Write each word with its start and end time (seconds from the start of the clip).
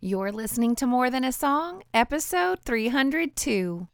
You're 0.00 0.30
listening 0.30 0.76
to 0.76 0.86
More 0.86 1.10
Than 1.10 1.24
a 1.24 1.32
Song, 1.32 1.82
episode 1.92 2.60
302. 2.64 3.88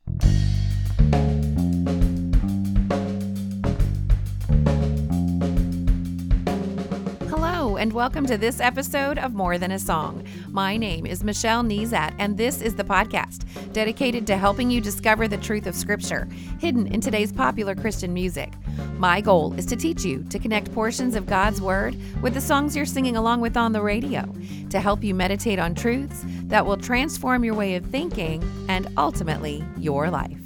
And 7.84 7.92
welcome 7.92 8.24
to 8.24 8.38
this 8.38 8.60
episode 8.60 9.18
of 9.18 9.34
More 9.34 9.58
Than 9.58 9.72
a 9.72 9.78
Song. 9.78 10.26
My 10.48 10.74
name 10.74 11.04
is 11.04 11.22
Michelle 11.22 11.62
Nezat, 11.62 12.14
and 12.18 12.35
this 12.35 12.62
is 12.62 12.74
the 12.74 12.82
podcast 12.82 13.44
dedicated 13.74 14.26
to 14.26 14.38
helping 14.38 14.71
you 14.71 14.80
discover 14.80 15.28
the 15.28 15.37
truth 15.37 15.67
of 15.67 15.74
Scripture 15.74 16.27
hidden 16.59 16.86
in 16.86 17.02
today's 17.02 17.30
popular 17.30 17.74
Christian 17.74 18.14
music. 18.14 18.55
My 18.96 19.20
goal 19.20 19.52
is 19.59 19.66
to 19.66 19.77
teach 19.77 20.02
you 20.02 20.24
to 20.30 20.38
connect 20.38 20.73
portions 20.73 21.14
of 21.14 21.27
God's 21.27 21.60
Word 21.60 21.95
with 22.23 22.32
the 22.32 22.41
songs 22.41 22.74
you're 22.74 22.86
singing 22.86 23.18
along 23.18 23.42
with 23.42 23.55
on 23.55 23.73
the 23.73 23.82
radio, 23.82 24.24
to 24.70 24.80
help 24.80 25.05
you 25.05 25.14
meditate 25.14 25.59
on 25.59 25.74
truths 25.74 26.24
that 26.45 26.64
will 26.64 26.78
transform 26.78 27.45
your 27.45 27.54
way 27.54 27.74
of 27.74 27.84
thinking 27.84 28.42
and 28.66 28.88
ultimately 28.96 29.62
your 29.76 30.09
life. 30.09 30.40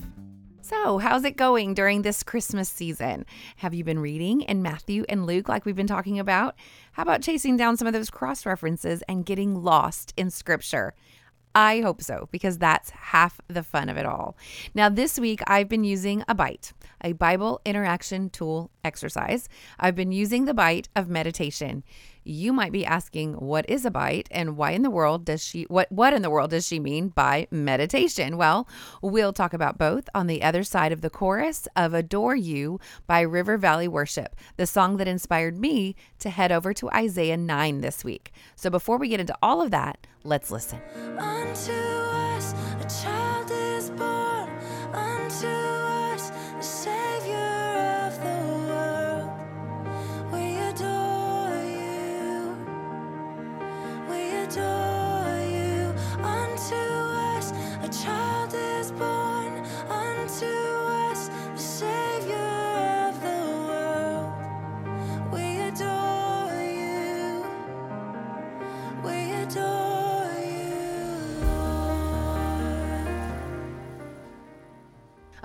So, 0.68 0.98
how's 0.98 1.24
it 1.24 1.38
going 1.38 1.72
during 1.72 2.02
this 2.02 2.22
Christmas 2.22 2.68
season? 2.68 3.24
Have 3.56 3.72
you 3.72 3.84
been 3.84 4.00
reading 4.00 4.42
in 4.42 4.60
Matthew 4.60 5.06
and 5.08 5.24
Luke 5.24 5.48
like 5.48 5.64
we've 5.64 5.74
been 5.74 5.86
talking 5.86 6.18
about? 6.18 6.56
How 6.98 7.02
about 7.02 7.22
chasing 7.22 7.56
down 7.56 7.76
some 7.76 7.86
of 7.86 7.92
those 7.92 8.10
cross 8.10 8.44
references 8.44 9.04
and 9.08 9.24
getting 9.24 9.62
lost 9.62 10.12
in 10.16 10.30
scripture? 10.32 10.94
I 11.54 11.80
hope 11.80 12.02
so, 12.02 12.28
because 12.32 12.58
that's 12.58 12.90
half 12.90 13.40
the 13.46 13.62
fun 13.62 13.88
of 13.88 13.96
it 13.96 14.04
all. 14.04 14.36
Now, 14.74 14.88
this 14.88 15.16
week 15.16 15.40
I've 15.46 15.68
been 15.68 15.84
using 15.84 16.24
a 16.26 16.34
bite, 16.34 16.72
a 17.04 17.12
Bible 17.12 17.60
interaction 17.64 18.30
tool 18.30 18.72
exercise. 18.82 19.48
I've 19.78 19.94
been 19.94 20.10
using 20.10 20.46
the 20.46 20.54
bite 20.54 20.88
of 20.96 21.08
meditation. 21.08 21.84
You 22.28 22.52
might 22.52 22.72
be 22.72 22.84
asking, 22.84 23.32
what 23.34 23.64
is 23.70 23.86
a 23.86 23.90
bite 23.90 24.28
and 24.30 24.58
why 24.58 24.72
in 24.72 24.82
the 24.82 24.90
world 24.90 25.24
does 25.24 25.42
she 25.42 25.62
what 25.64 25.90
what 25.90 26.12
in 26.12 26.20
the 26.20 26.28
world 26.28 26.50
does 26.50 26.66
she 26.66 26.78
mean 26.78 27.08
by 27.08 27.48
meditation? 27.50 28.36
Well, 28.36 28.68
we'll 29.00 29.32
talk 29.32 29.54
about 29.54 29.78
both 29.78 30.10
on 30.14 30.26
the 30.26 30.42
other 30.42 30.62
side 30.62 30.92
of 30.92 31.00
the 31.00 31.08
chorus 31.08 31.66
of 31.74 31.94
Adore 31.94 32.36
You 32.36 32.80
by 33.06 33.22
River 33.22 33.56
Valley 33.56 33.88
Worship, 33.88 34.36
the 34.58 34.66
song 34.66 34.98
that 34.98 35.08
inspired 35.08 35.58
me 35.58 35.96
to 36.18 36.28
head 36.28 36.52
over 36.52 36.74
to 36.74 36.90
Isaiah 36.90 37.38
9 37.38 37.80
this 37.80 38.04
week. 38.04 38.30
So 38.56 38.68
before 38.68 38.98
we 38.98 39.08
get 39.08 39.20
into 39.20 39.36
all 39.40 39.62
of 39.62 39.70
that, 39.70 40.06
let's 40.22 40.50
listen. 40.50 40.80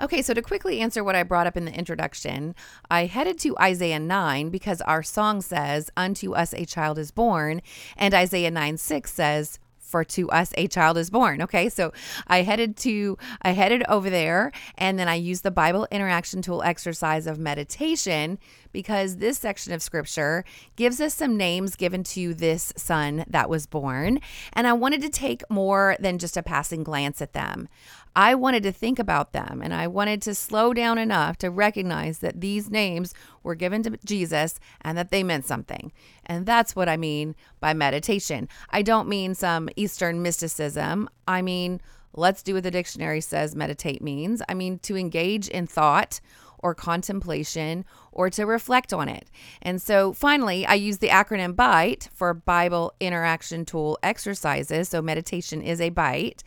Okay, 0.04 0.20
so 0.20 0.34
to 0.34 0.42
quickly 0.42 0.80
answer 0.80 1.02
what 1.02 1.16
I 1.16 1.22
brought 1.22 1.46
up 1.46 1.56
in 1.56 1.64
the 1.64 1.72
introduction, 1.72 2.54
I 2.90 3.06
headed 3.06 3.38
to 3.38 3.56
Isaiah 3.58 3.98
9 3.98 4.50
because 4.50 4.82
our 4.82 5.02
song 5.02 5.40
says, 5.40 5.88
Unto 5.96 6.34
us 6.34 6.52
a 6.52 6.66
child 6.66 6.98
is 6.98 7.10
born, 7.10 7.62
and 7.96 8.12
Isaiah 8.12 8.50
9 8.50 8.76
6 8.76 9.10
says, 9.10 9.58
for 9.94 10.02
to 10.02 10.28
us 10.30 10.52
a 10.56 10.66
child 10.66 10.98
is 10.98 11.08
born. 11.08 11.40
Okay, 11.40 11.68
so 11.68 11.92
I 12.26 12.42
headed 12.42 12.76
to 12.78 13.16
I 13.42 13.50
headed 13.50 13.84
over 13.88 14.10
there 14.10 14.50
and 14.76 14.98
then 14.98 15.06
I 15.06 15.14
used 15.14 15.44
the 15.44 15.52
Bible 15.52 15.86
interaction 15.88 16.42
tool 16.42 16.64
exercise 16.64 17.28
of 17.28 17.38
meditation 17.38 18.40
because 18.72 19.18
this 19.18 19.38
section 19.38 19.72
of 19.72 19.84
scripture 19.84 20.44
gives 20.74 21.00
us 21.00 21.14
some 21.14 21.36
names 21.36 21.76
given 21.76 22.02
to 22.02 22.34
this 22.34 22.72
son 22.76 23.24
that 23.28 23.48
was 23.48 23.66
born. 23.66 24.18
And 24.52 24.66
I 24.66 24.72
wanted 24.72 25.00
to 25.02 25.08
take 25.08 25.48
more 25.48 25.96
than 26.00 26.18
just 26.18 26.36
a 26.36 26.42
passing 26.42 26.82
glance 26.82 27.22
at 27.22 27.32
them. 27.32 27.68
I 28.16 28.34
wanted 28.34 28.64
to 28.64 28.72
think 28.72 28.98
about 28.98 29.32
them 29.32 29.60
and 29.62 29.72
I 29.72 29.86
wanted 29.86 30.22
to 30.22 30.34
slow 30.34 30.72
down 30.72 30.98
enough 30.98 31.36
to 31.38 31.50
recognize 31.50 32.18
that 32.18 32.40
these 32.40 32.68
names 32.68 33.14
were 33.44 33.54
given 33.54 33.84
to 33.84 33.96
Jesus 34.04 34.58
and 34.80 34.98
that 34.98 35.10
they 35.10 35.22
meant 35.22 35.44
something. 35.44 35.92
And 36.26 36.46
that's 36.46 36.74
what 36.74 36.88
I 36.88 36.96
mean 36.96 37.36
by 37.60 37.74
meditation. 37.74 38.48
I 38.70 38.82
don't 38.82 39.08
mean 39.08 39.34
some 39.34 39.68
Eastern 39.76 40.22
mysticism. 40.22 41.08
I 41.28 41.42
mean, 41.42 41.80
let's 42.14 42.42
do 42.42 42.54
what 42.54 42.64
the 42.64 42.70
dictionary 42.70 43.20
says 43.20 43.54
meditate 43.54 44.02
means. 44.02 44.42
I 44.48 44.54
mean, 44.54 44.78
to 44.80 44.96
engage 44.96 45.48
in 45.48 45.66
thought 45.66 46.20
or 46.58 46.74
contemplation 46.74 47.84
or 48.10 48.30
to 48.30 48.46
reflect 48.46 48.92
on 48.94 49.06
it. 49.06 49.30
And 49.60 49.82
so 49.82 50.14
finally, 50.14 50.64
I 50.64 50.74
use 50.74 50.98
the 50.98 51.08
acronym 51.08 51.54
BITE 51.54 52.08
for 52.14 52.32
Bible 52.32 52.94
Interaction 53.00 53.66
Tool 53.66 53.98
Exercises. 54.02 54.88
So 54.88 55.02
meditation 55.02 55.60
is 55.60 55.80
a 55.80 55.90
BITE. 55.90 56.42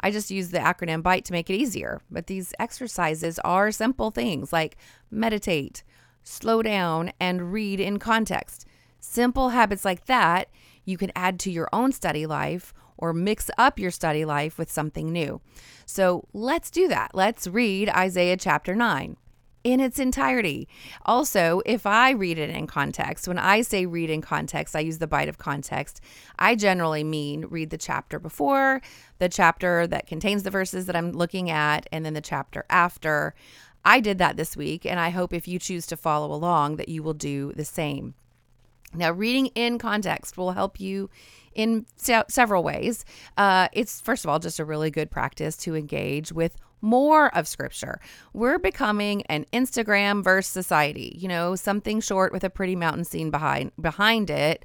I 0.00 0.10
just 0.10 0.30
use 0.30 0.50
the 0.50 0.58
acronym 0.58 1.02
BITE 1.02 1.26
to 1.26 1.32
make 1.32 1.50
it 1.50 1.56
easier. 1.56 2.00
But 2.10 2.28
these 2.28 2.54
exercises 2.58 3.38
are 3.40 3.70
simple 3.70 4.10
things 4.10 4.52
like 4.52 4.78
meditate, 5.10 5.82
slow 6.28 6.62
down, 6.62 7.12
and 7.18 7.52
read 7.52 7.80
in 7.80 7.98
context. 7.98 8.66
Simple 9.00 9.50
habits 9.50 9.84
like 9.84 10.06
that 10.06 10.48
you 10.84 10.96
can 10.96 11.12
add 11.14 11.38
to 11.40 11.50
your 11.50 11.68
own 11.72 11.92
study 11.92 12.26
life 12.26 12.72
or 12.96 13.12
mix 13.12 13.50
up 13.58 13.78
your 13.78 13.90
study 13.90 14.24
life 14.24 14.58
with 14.58 14.70
something 14.70 15.12
new. 15.12 15.40
So 15.86 16.26
let's 16.32 16.70
do 16.70 16.88
that. 16.88 17.10
Let's 17.14 17.46
read 17.46 17.88
Isaiah 17.90 18.36
chapter 18.36 18.74
9 18.74 19.16
in 19.64 19.80
its 19.80 19.98
entirety. 19.98 20.68
Also, 21.04 21.60
if 21.66 21.84
I 21.84 22.10
read 22.10 22.38
it 22.38 22.50
in 22.50 22.66
context, 22.66 23.28
when 23.28 23.38
I 23.38 23.60
say 23.60 23.86
read 23.86 24.08
in 24.08 24.22
context, 24.22 24.74
I 24.74 24.80
use 24.80 24.98
the 24.98 25.06
bite 25.06 25.28
of 25.28 25.38
context. 25.38 26.00
I 26.38 26.54
generally 26.54 27.04
mean 27.04 27.46
read 27.50 27.70
the 27.70 27.78
chapter 27.78 28.18
before, 28.18 28.80
the 29.18 29.28
chapter 29.28 29.86
that 29.86 30.06
contains 30.06 30.42
the 30.42 30.50
verses 30.50 30.86
that 30.86 30.96
I'm 30.96 31.12
looking 31.12 31.50
at, 31.50 31.86
and 31.92 32.04
then 32.04 32.14
the 32.14 32.20
chapter 32.20 32.64
after. 32.70 33.34
I 33.84 34.00
did 34.00 34.18
that 34.18 34.36
this 34.36 34.56
week, 34.56 34.84
and 34.84 35.00
I 35.00 35.10
hope 35.10 35.32
if 35.32 35.48
you 35.48 35.58
choose 35.58 35.86
to 35.86 35.96
follow 35.96 36.32
along 36.32 36.76
that 36.76 36.88
you 36.88 37.02
will 37.02 37.14
do 37.14 37.52
the 37.54 37.64
same. 37.64 38.14
Now, 38.94 39.12
reading 39.12 39.46
in 39.48 39.78
context 39.78 40.36
will 40.36 40.52
help 40.52 40.80
you 40.80 41.10
in 41.54 41.86
se- 41.96 42.24
several 42.28 42.62
ways. 42.62 43.04
Uh, 43.36 43.68
it's, 43.72 44.00
first 44.00 44.24
of 44.24 44.30
all, 44.30 44.38
just 44.38 44.58
a 44.58 44.64
really 44.64 44.90
good 44.90 45.10
practice 45.10 45.56
to 45.58 45.74
engage 45.74 46.32
with 46.32 46.56
more 46.80 47.34
of 47.36 47.48
scripture. 47.48 48.00
We're 48.32 48.58
becoming 48.58 49.22
an 49.22 49.44
Instagram 49.52 50.22
verse 50.22 50.46
society, 50.46 51.16
you 51.18 51.28
know, 51.28 51.56
something 51.56 52.00
short 52.00 52.32
with 52.32 52.44
a 52.44 52.50
pretty 52.50 52.76
mountain 52.76 53.04
scene 53.04 53.30
behind 53.30 53.72
behind 53.80 54.30
it 54.30 54.64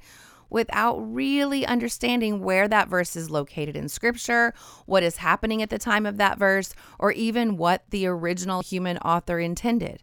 without 0.50 0.96
really 0.98 1.66
understanding 1.66 2.40
where 2.40 2.68
that 2.68 2.88
verse 2.88 3.16
is 3.16 3.30
located 3.30 3.76
in 3.76 3.88
scripture, 3.88 4.54
what 4.86 5.02
is 5.02 5.18
happening 5.18 5.62
at 5.62 5.70
the 5.70 5.78
time 5.78 6.06
of 6.06 6.16
that 6.18 6.38
verse, 6.38 6.74
or 6.98 7.12
even 7.12 7.56
what 7.56 7.82
the 7.90 8.06
original 8.06 8.62
human 8.62 8.98
author 8.98 9.38
intended. 9.38 10.02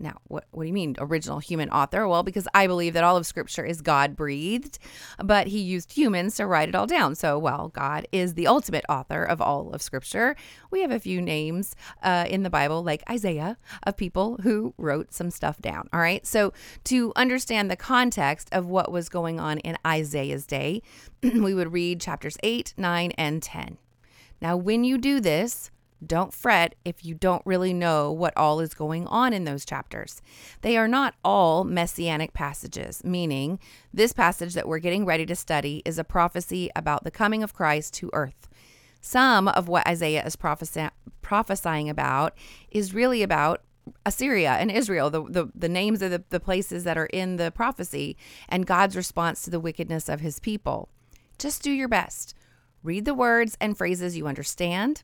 Now, 0.00 0.16
what, 0.28 0.46
what 0.50 0.62
do 0.64 0.66
you 0.66 0.72
mean, 0.72 0.96
original 0.98 1.38
human 1.40 1.68
author? 1.68 2.08
Well, 2.08 2.22
because 2.22 2.48
I 2.54 2.66
believe 2.66 2.94
that 2.94 3.04
all 3.04 3.18
of 3.18 3.26
Scripture 3.26 3.64
is 3.64 3.82
God 3.82 4.16
breathed, 4.16 4.78
but 5.22 5.48
He 5.48 5.60
used 5.60 5.92
humans 5.92 6.36
to 6.36 6.46
write 6.46 6.70
it 6.70 6.74
all 6.74 6.86
down. 6.86 7.14
So, 7.14 7.38
well, 7.38 7.68
God 7.68 8.06
is 8.10 8.34
the 8.34 8.46
ultimate 8.46 8.84
author 8.88 9.22
of 9.22 9.42
all 9.42 9.70
of 9.72 9.82
Scripture. 9.82 10.36
We 10.70 10.80
have 10.80 10.90
a 10.90 10.98
few 10.98 11.20
names 11.20 11.76
uh, 12.02 12.24
in 12.28 12.42
the 12.42 12.50
Bible, 12.50 12.82
like 12.82 13.02
Isaiah, 13.10 13.58
of 13.82 13.98
people 13.98 14.38
who 14.42 14.72
wrote 14.78 15.12
some 15.12 15.30
stuff 15.30 15.60
down. 15.60 15.88
All 15.92 16.00
right. 16.00 16.26
So, 16.26 16.54
to 16.84 17.12
understand 17.14 17.70
the 17.70 17.76
context 17.76 18.48
of 18.52 18.66
what 18.66 18.90
was 18.90 19.10
going 19.10 19.38
on 19.38 19.58
in 19.58 19.76
Isaiah's 19.86 20.46
day, 20.46 20.82
we 21.22 21.52
would 21.52 21.72
read 21.72 22.00
chapters 22.00 22.38
8, 22.42 22.72
9, 22.78 23.12
and 23.18 23.42
10. 23.42 23.76
Now, 24.40 24.56
when 24.56 24.84
you 24.84 24.96
do 24.96 25.20
this, 25.20 25.70
don't 26.04 26.32
fret 26.32 26.74
if 26.84 27.04
you 27.04 27.14
don't 27.14 27.44
really 27.44 27.72
know 27.72 28.10
what 28.10 28.36
all 28.36 28.60
is 28.60 28.74
going 28.74 29.06
on 29.08 29.32
in 29.32 29.44
those 29.44 29.64
chapters. 29.64 30.22
They 30.62 30.76
are 30.76 30.88
not 30.88 31.14
all 31.24 31.64
messianic 31.64 32.32
passages, 32.32 33.02
meaning 33.04 33.58
this 33.92 34.12
passage 34.12 34.54
that 34.54 34.68
we're 34.68 34.78
getting 34.78 35.04
ready 35.04 35.26
to 35.26 35.36
study 35.36 35.82
is 35.84 35.98
a 35.98 36.04
prophecy 36.04 36.70
about 36.74 37.04
the 37.04 37.10
coming 37.10 37.42
of 37.42 37.54
Christ 37.54 37.94
to 37.94 38.10
earth. 38.12 38.48
Some 39.00 39.48
of 39.48 39.68
what 39.68 39.86
Isaiah 39.86 40.24
is 40.24 40.36
prophesying 40.36 41.88
about 41.88 42.36
is 42.70 42.94
really 42.94 43.22
about 43.22 43.62
Assyria 44.04 44.52
and 44.52 44.70
Israel, 44.70 45.10
the, 45.10 45.24
the, 45.24 45.50
the 45.54 45.68
names 45.68 46.02
of 46.02 46.10
the, 46.10 46.22
the 46.30 46.40
places 46.40 46.84
that 46.84 46.98
are 46.98 47.06
in 47.06 47.36
the 47.36 47.50
prophecy, 47.50 48.16
and 48.48 48.66
God's 48.66 48.96
response 48.96 49.42
to 49.42 49.50
the 49.50 49.60
wickedness 49.60 50.08
of 50.08 50.20
his 50.20 50.38
people. 50.38 50.88
Just 51.38 51.62
do 51.62 51.70
your 51.70 51.88
best. 51.88 52.34
Read 52.82 53.04
the 53.04 53.14
words 53.14 53.56
and 53.60 53.76
phrases 53.76 54.16
you 54.16 54.26
understand 54.26 55.02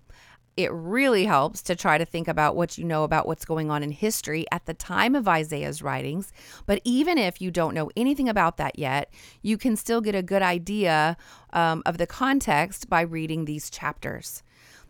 it 0.56 0.72
really 0.72 1.26
helps 1.26 1.62
to 1.62 1.76
try 1.76 1.98
to 1.98 2.04
think 2.04 2.28
about 2.28 2.56
what 2.56 2.78
you 2.78 2.84
know 2.84 3.04
about 3.04 3.26
what's 3.26 3.44
going 3.44 3.70
on 3.70 3.82
in 3.82 3.90
history 3.90 4.46
at 4.50 4.64
the 4.64 4.72
time 4.74 5.14
of 5.14 5.28
Isaiah's 5.28 5.82
writings. 5.82 6.32
But 6.64 6.80
even 6.84 7.18
if 7.18 7.40
you 7.42 7.50
don't 7.50 7.74
know 7.74 7.90
anything 7.96 8.28
about 8.28 8.56
that 8.56 8.78
yet, 8.78 9.12
you 9.42 9.58
can 9.58 9.76
still 9.76 10.00
get 10.00 10.14
a 10.14 10.22
good 10.22 10.42
idea 10.42 11.16
um, 11.52 11.82
of 11.84 11.98
the 11.98 12.06
context 12.06 12.88
by 12.88 13.02
reading 13.02 13.44
these 13.44 13.68
chapters. 13.68 14.42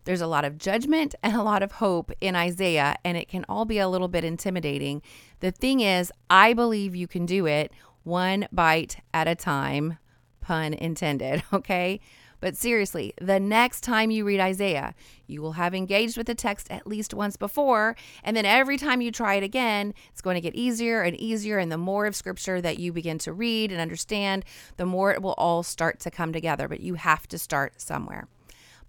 There's 0.05 0.21
a 0.21 0.27
lot 0.27 0.45
of 0.45 0.57
judgment 0.57 1.15
and 1.21 1.35
a 1.35 1.43
lot 1.43 1.61
of 1.61 1.73
hope 1.73 2.13
in 2.21 2.33
Isaiah, 2.33 2.95
and 3.03 3.17
it 3.17 3.27
can 3.27 3.45
all 3.49 3.65
be 3.65 3.77
a 3.77 3.89
little 3.89 4.07
bit 4.07 4.23
intimidating. 4.23 5.01
The 5.41 5.51
thing 5.51 5.81
is, 5.81 6.13
I 6.29 6.53
believe 6.53 6.95
you 6.95 7.07
can 7.07 7.25
do 7.25 7.45
it 7.45 7.73
one 8.05 8.47
bite 8.53 9.01
at 9.13 9.27
a 9.27 9.35
time, 9.35 9.97
pun 10.39 10.73
intended, 10.73 11.43
okay? 11.53 11.99
But 12.39 12.55
seriously, 12.55 13.13
the 13.19 13.39
next 13.39 13.81
time 13.81 14.11
you 14.11 14.23
read 14.23 14.39
Isaiah, 14.39 14.93
you 15.25 15.41
will 15.41 15.53
have 15.53 15.73
engaged 15.73 16.17
with 16.17 16.27
the 16.27 16.35
text 16.35 16.67
at 16.69 16.85
least 16.85 17.13
once 17.13 17.35
before. 17.35 17.95
And 18.23 18.37
then 18.37 18.45
every 18.45 18.77
time 18.77 19.01
you 19.01 19.11
try 19.11 19.35
it 19.35 19.43
again, 19.43 19.93
it's 20.11 20.21
going 20.21 20.35
to 20.35 20.41
get 20.41 20.55
easier 20.55 21.01
and 21.01 21.15
easier. 21.19 21.57
And 21.57 21.71
the 21.71 21.77
more 21.77 22.05
of 22.05 22.15
scripture 22.15 22.61
that 22.61 22.79
you 22.79 22.93
begin 22.93 23.17
to 23.19 23.33
read 23.33 23.71
and 23.71 23.81
understand, 23.81 24.45
the 24.77 24.85
more 24.85 25.11
it 25.11 25.21
will 25.21 25.33
all 25.33 25.63
start 25.63 25.99
to 26.01 26.11
come 26.11 26.31
together. 26.31 26.67
But 26.67 26.81
you 26.81 26.93
have 26.95 27.27
to 27.29 27.37
start 27.37 27.81
somewhere. 27.81 28.27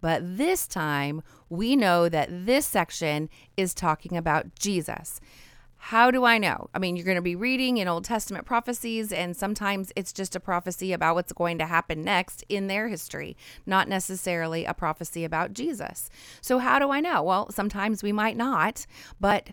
But 0.00 0.36
this 0.36 0.66
time, 0.66 1.22
we 1.48 1.74
know 1.74 2.08
that 2.08 2.28
this 2.30 2.66
section 2.66 3.28
is 3.56 3.74
talking 3.74 4.16
about 4.16 4.54
Jesus. 4.54 5.20
How 5.78 6.10
do 6.10 6.24
I 6.24 6.38
know? 6.38 6.68
I 6.74 6.78
mean, 6.78 6.96
you're 6.96 7.04
going 7.04 7.16
to 7.16 7.22
be 7.22 7.36
reading 7.36 7.78
in 7.78 7.88
Old 7.88 8.04
Testament 8.04 8.44
prophecies, 8.44 9.12
and 9.12 9.36
sometimes 9.36 9.92
it's 9.96 10.12
just 10.12 10.36
a 10.36 10.40
prophecy 10.40 10.92
about 10.92 11.14
what's 11.14 11.32
going 11.32 11.56
to 11.58 11.66
happen 11.66 12.02
next 12.02 12.44
in 12.48 12.66
their 12.66 12.88
history, 12.88 13.36
not 13.64 13.88
necessarily 13.88 14.64
a 14.64 14.74
prophecy 14.74 15.24
about 15.24 15.52
Jesus. 15.52 16.10
So, 16.40 16.58
how 16.58 16.78
do 16.78 16.90
I 16.90 17.00
know? 17.00 17.22
Well, 17.22 17.50
sometimes 17.50 18.02
we 18.02 18.12
might 18.12 18.36
not, 18.36 18.86
but 19.20 19.50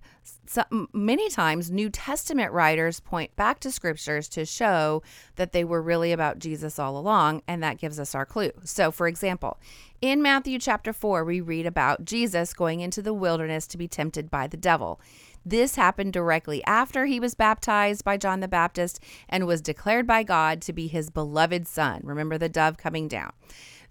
many 0.92 1.30
times 1.30 1.72
New 1.72 1.89
Testament 1.89 2.51
writers 2.51 3.00
point 3.00 3.36
back 3.36 3.60
to 3.62 3.72
scriptures 3.72 4.27
to 4.30 4.45
show 4.45 5.04
that 5.36 5.51
they 5.51 5.63
were 5.63 5.81
really 5.81 6.12
about 6.12 6.39
Jesus 6.39 6.80
all 6.80 6.98
along, 6.98 7.44
and 7.48 7.62
that 7.63 7.77
gives 7.77 8.00
us 8.00 8.16
our 8.16 8.25
clue. 8.25 8.51
So, 8.63 8.92
for 8.92 9.07
example, 9.07 9.60
in 10.01 10.22
Matthew 10.22 10.60
chapter 10.60 10.92
4, 10.92 11.24
we 11.24 11.39
read 11.39 11.66
about 11.66 12.04
Jesus 12.04 12.54
going 12.54 12.80
into 12.80 13.01
the 13.01 13.13
wilderness 13.13 13.68
to 13.68 13.77
be 13.77 13.88
tempted 13.88 14.30
by 14.30 14.48
the 14.48 14.57
devil. 14.57 15.00
This 15.45 15.75
happened 15.75 16.12
directly 16.12 16.63
after 16.63 17.06
he 17.06 17.19
was 17.19 17.36
baptized 17.36 18.03
by 18.03 18.18
John 18.18 18.39
the 18.39 18.47
Baptist 18.47 19.00
and 19.30 19.45
was 19.45 19.62
declared 19.62 20.07
by 20.07 20.24
God 20.24 20.59
to 20.63 20.74
be 20.74 20.88
his 20.88 21.12
beloved 21.12 21.68
son. 21.68 22.01
Remember 22.03 22.39
the 22.39 22.50
dove 22.50 22.77
coming 22.77 23.07
down. 23.07 23.31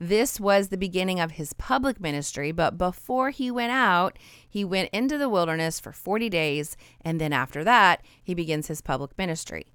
This 0.01 0.41
was 0.41 0.69
the 0.69 0.77
beginning 0.77 1.21
of 1.21 1.33
his 1.33 1.53
public 1.53 2.01
ministry, 2.01 2.51
but 2.51 2.77
before 2.77 3.31
he 3.31 3.53
went 3.53 3.71
out, 3.71 4.19
he 4.49 4.65
went 4.65 4.91
into 4.93 5.17
the 5.17 5.29
wilderness 5.29 5.79
for 5.79 5.93
40 5.93 6.29
days, 6.29 6.77
and 7.03 7.21
then 7.21 7.33
after 7.33 7.63
that, 7.63 8.03
he 8.23 8.35
begins 8.35 8.67
his 8.67 8.81
public 8.81 9.17
ministry. 9.17 9.67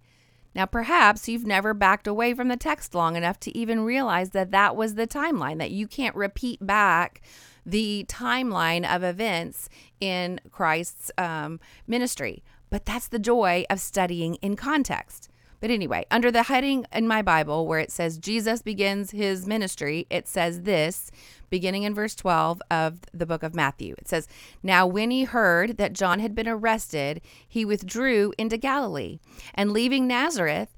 Now, 0.54 0.66
perhaps 0.66 1.30
you've 1.30 1.46
never 1.46 1.74
backed 1.74 2.08
away 2.08 2.34
from 2.34 2.50
the 2.50 2.58
text 2.58 2.94
long 2.94 3.16
enough 3.16 3.40
to 3.42 3.58
even 3.58 3.82
realize 3.82 4.32
that 4.32 4.52
that 4.52 4.76
was 4.76 4.96
the 4.96 5.08
timeline, 5.08 5.60
that 5.60 5.72
you 5.72 5.88
can't 5.88 6.16
repeat 6.16 6.66
back 6.66 7.22
the 7.66 8.06
timeline 8.08 8.90
of 8.90 9.04
events 9.04 9.70
in 10.00 10.40
Christ's 10.52 11.12
um, 11.18 11.60
ministry. 11.88 12.44
But 12.70 12.86
that's 12.86 13.08
the 13.08 13.20
joy 13.20 13.66
of 13.70 13.80
studying 13.80 14.36
in 14.36 14.56
context. 14.56 15.30
But 15.60 15.72
anyway, 15.72 16.06
under 16.10 16.32
the 16.32 16.44
heading 16.44 16.86
in 16.94 17.08
my 17.08 17.22
Bible 17.22 17.68
where 17.68 17.80
it 17.80 17.92
says 17.92 18.18
Jesus 18.18 18.62
begins 18.62 19.12
his 19.12 19.46
ministry, 19.46 20.08
it 20.10 20.28
says 20.28 20.62
this, 20.62 21.12
beginning 21.50 21.84
in 21.84 21.94
verse 21.94 22.16
12 22.16 22.62
of 22.72 23.02
the 23.14 23.26
book 23.26 23.44
of 23.44 23.56
Matthew. 23.56 23.96
It 23.98 24.08
says, 24.08 24.28
Now 24.64 24.88
when 24.88 25.12
he 25.12 25.26
heard 25.26 25.78
that 25.78 25.94
John 25.94 26.20
had 26.20 26.34
been 26.34 26.48
arrested, 26.48 27.22
he 27.48 27.66
withdrew 27.66 28.34
into 28.38 28.56
Galilee. 28.56 29.20
And 29.54 29.72
leaving 29.72 30.08
Nazareth, 30.08 30.78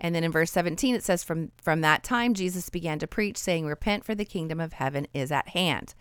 And 0.00 0.14
then 0.14 0.24
in 0.24 0.32
verse 0.32 0.50
17 0.50 0.94
it 0.94 1.04
says 1.04 1.22
from 1.22 1.52
from 1.60 1.80
that 1.82 2.02
time 2.02 2.34
Jesus 2.34 2.70
began 2.70 2.98
to 2.98 3.06
preach 3.06 3.36
saying 3.36 3.66
repent 3.66 4.04
for 4.04 4.14
the 4.14 4.24
kingdom 4.24 4.60
of 4.60 4.74
heaven 4.74 5.06
is 5.12 5.30
at 5.30 5.48
hand. 5.48 5.94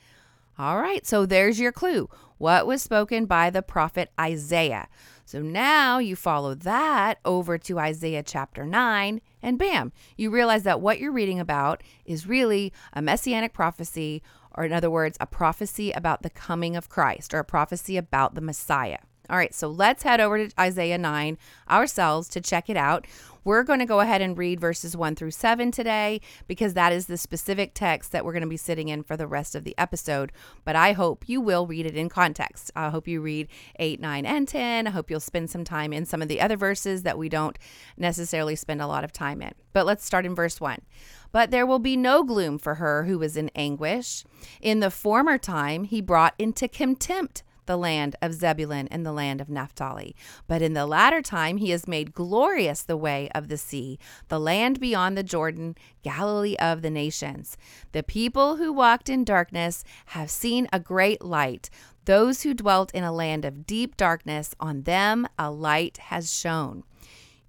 All 0.57 0.78
right, 0.78 1.06
so 1.07 1.25
there's 1.25 1.60
your 1.60 1.72
clue. 1.72 2.10
What 2.38 2.68
was 2.68 2.81
spoken 2.81 3.25
by 3.25 3.50
the 3.50 3.62
prophet 3.62 4.12
Isaiah. 4.19 4.90
So 5.24 5.42
now 5.42 6.00
you 6.00 6.16
follow 6.16 6.54
that 6.56 7.19
over 7.24 7.57
to 7.57 7.80
Isaiah 7.80 8.24
chapter 8.24 8.66
9 8.66 9.22
and 9.42 9.57
bam, 9.57 9.94
you 10.18 10.31
realize 10.31 10.63
that 10.63 10.81
what 10.81 11.00
you're 11.00 11.13
reading 11.13 11.40
about 11.40 11.81
is 12.04 12.28
really 12.28 12.74
a 12.92 13.02
messianic 13.02 13.54
prophecy 13.54 14.22
or 14.56 14.66
in 14.66 14.74
other 14.74 14.90
words, 14.90 15.18
a 15.22 15.25
prophecy 15.25 15.92
about 15.92 16.22
the 16.22 16.30
coming 16.30 16.75
of 16.75 16.90
Christ 16.90 17.34
or 17.34 17.40
a 17.40 17.45
prophecy 17.45 17.95
about 17.95 18.36
the 18.36 18.42
Messiah. 18.42 18.98
All 19.30 19.38
right, 19.38 19.54
so 19.54 19.68
let's 19.68 20.04
head 20.04 20.20
over 20.20 20.48
to 20.48 20.60
Isaiah 20.60 20.98
9 20.98 21.38
ourselves 21.70 22.28
to 22.30 22.42
check 22.42 22.70
it 22.70 22.78
out. 22.78 23.06
We're 23.44 23.64
going 23.64 23.80
to 23.80 23.86
go 23.86 24.00
ahead 24.00 24.22
and 24.22 24.38
read 24.38 24.60
verses 24.60 24.98
1 24.98 25.16
through 25.16 25.31
7 25.31 25.72
today 25.72 26.20
because 26.48 26.74
that 26.74 26.92
is 26.92 27.06
the 27.06 27.18
specific 27.18 27.72
text 27.74 28.12
that 28.12 28.26
we're 28.26 28.34
going 28.34 28.42
to 28.42 28.50
be 28.50 28.58
sitting 28.58 28.90
in 28.90 29.04
for 29.04 29.16
the 29.16 29.28
rest 29.28 29.56
of 29.56 29.64
the 29.64 29.76
episode. 29.78 30.31
But 30.66 30.76
I 30.76 30.92
hope 30.94 31.30
you 31.30 31.42
will 31.42 31.66
read 31.66 31.86
it 31.86 31.96
in 31.96 32.10
context. 32.10 32.72
I 32.76 32.90
hope 32.90 33.08
you 33.08 33.22
read 33.22 33.48
8, 33.78 34.00
9, 34.00 34.26
and 34.26 34.48
10. 34.48 34.88
I 34.88 34.90
hope 34.90 35.10
you'll 35.10 35.20
spend 35.20 35.50
some 35.50 35.64
time 35.64 35.94
in 35.94 36.06
some 36.06 36.22
of 36.22 36.28
the 36.28 36.42
other 36.42 36.58
verses 36.58 37.04
that 37.04 37.18
we 37.18 37.30
don't 37.30 37.58
necessarily 37.98 38.56
spend 38.56 38.81
a 38.81 38.88
lot 38.88 39.04
of 39.04 39.14
time 39.14 39.42
in. 39.42 39.54
But 39.74 39.86
let's 39.86 40.06
start 40.06 40.26
in 40.26 40.36
verse 40.36 40.60
1. 40.60 40.81
But 41.31 41.52
there 41.52 41.66
will 41.66 41.80
be 41.80 41.96
no 41.96 42.24
gloom 42.24 42.58
for 42.58 42.76
her 42.76 43.06
who 43.06 43.22
is 43.22 43.38
in 43.38 43.52
anguish. 43.56 44.26
In 44.60 44.80
the 44.80 44.92
former 44.92 45.38
time, 45.38 45.86
he 45.86 46.02
brought 46.02 46.34
into 46.38 46.68
contempt 46.68 47.44
the 47.69 47.77
land 47.77 48.16
of 48.19 48.33
Zebulun 48.33 48.88
and 48.88 49.06
the 49.06 49.12
land 49.12 49.39
of 49.39 49.48
Naphtali. 49.48 50.16
But 50.48 50.63
in 50.63 50.74
the 50.74 50.88
latter 50.88 51.21
time 51.21 51.57
he 51.57 51.69
has 51.69 51.88
made 51.88 52.16
glorious 52.16 52.81
the 52.81 52.98
way 52.98 53.30
of 53.36 53.48
the 53.48 53.57
sea, 53.57 54.00
the 54.27 54.39
land 54.39 54.80
beyond 54.80 55.16
the 55.16 55.21
Jordan, 55.21 55.75
Galilee 56.01 56.56
of 56.57 56.81
the 56.81 56.89
nations. 56.89 57.57
The 57.92 58.01
people 58.01 58.56
who 58.56 58.74
walked 58.74 59.07
in 59.07 59.24
darkness 59.24 59.83
have 60.07 60.31
seen 60.31 60.68
a 60.73 60.80
great 60.80 61.23
light. 61.23 61.69
Those 62.06 62.42
who 62.42 62.56
dwelt 62.56 62.92
in 62.95 63.04
a 63.04 63.11
land 63.11 63.45
of 63.45 63.68
deep 63.68 63.95
darkness, 63.95 64.56
on 64.59 64.81
them 64.81 65.28
a 65.38 65.52
light 65.52 65.97
has 65.97 66.33
shone. 66.33 66.83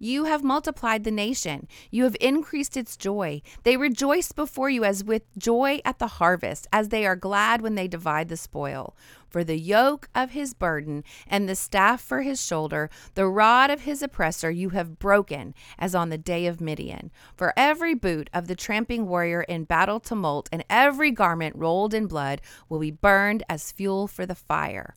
You 0.03 0.25
have 0.25 0.43
multiplied 0.43 1.05
the 1.05 1.11
nation. 1.11 1.69
You 1.91 2.05
have 2.05 2.17
increased 2.23 2.75
its 2.75 2.97
joy. 2.97 3.43
They 3.65 3.77
rejoice 3.77 4.33
before 4.33 4.71
you 4.71 4.83
as 4.83 5.05
with 5.05 5.25
joy 5.37 5.81
at 5.85 5.99
the 5.99 6.07
harvest, 6.07 6.67
as 6.73 6.89
they 6.89 7.05
are 7.05 7.17
glad 7.17 7.61
when 7.61 7.75
they 7.75 7.87
divide 7.87 8.31
the 8.31 8.39
spoil. 8.39 8.97
For 9.31 9.45
the 9.45 9.59
yoke 9.59 10.09
of 10.13 10.33
his 10.33 10.55
burden 10.55 11.05
and 11.27 11.49
the 11.49 11.55
staff 11.55 12.01
for 12.01 12.23
his 12.23 12.45
shoulder, 12.45 12.91
the 13.15 13.29
rod 13.29 13.71
of 13.71 13.83
his 13.83 14.03
oppressor, 14.03 14.51
you 14.51 14.71
have 14.71 14.99
broken, 14.99 15.55
as 15.79 15.95
on 15.95 16.09
the 16.09 16.19
day 16.19 16.47
of 16.47 16.61
Midian. 16.61 17.13
For 17.37 17.55
every 17.57 17.95
boot 17.95 18.29
of 18.35 18.49
the 18.49 18.57
tramping 18.57 19.07
warrior 19.07 19.43
in 19.43 19.65
battle 19.65 20.01
tumult, 20.01 20.49
and 20.51 20.65
every 20.69 21.13
garment 21.13 21.55
rolled 21.55 21.95
in 21.95 22.09
blood, 22.09 22.41
will 22.69 22.81
be 22.81 22.91
burned 22.91 23.45
as 23.49 23.71
fuel 23.71 24.09
for 24.09 24.27
the 24.27 24.35
fire. 24.35 24.97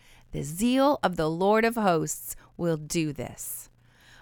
The 0.31 0.43
zeal 0.43 0.99
of 1.03 1.15
the 1.17 1.29
Lord 1.29 1.65
of 1.65 1.75
hosts 1.75 2.35
will 2.57 2.77
do 2.77 3.11
this. 3.13 3.69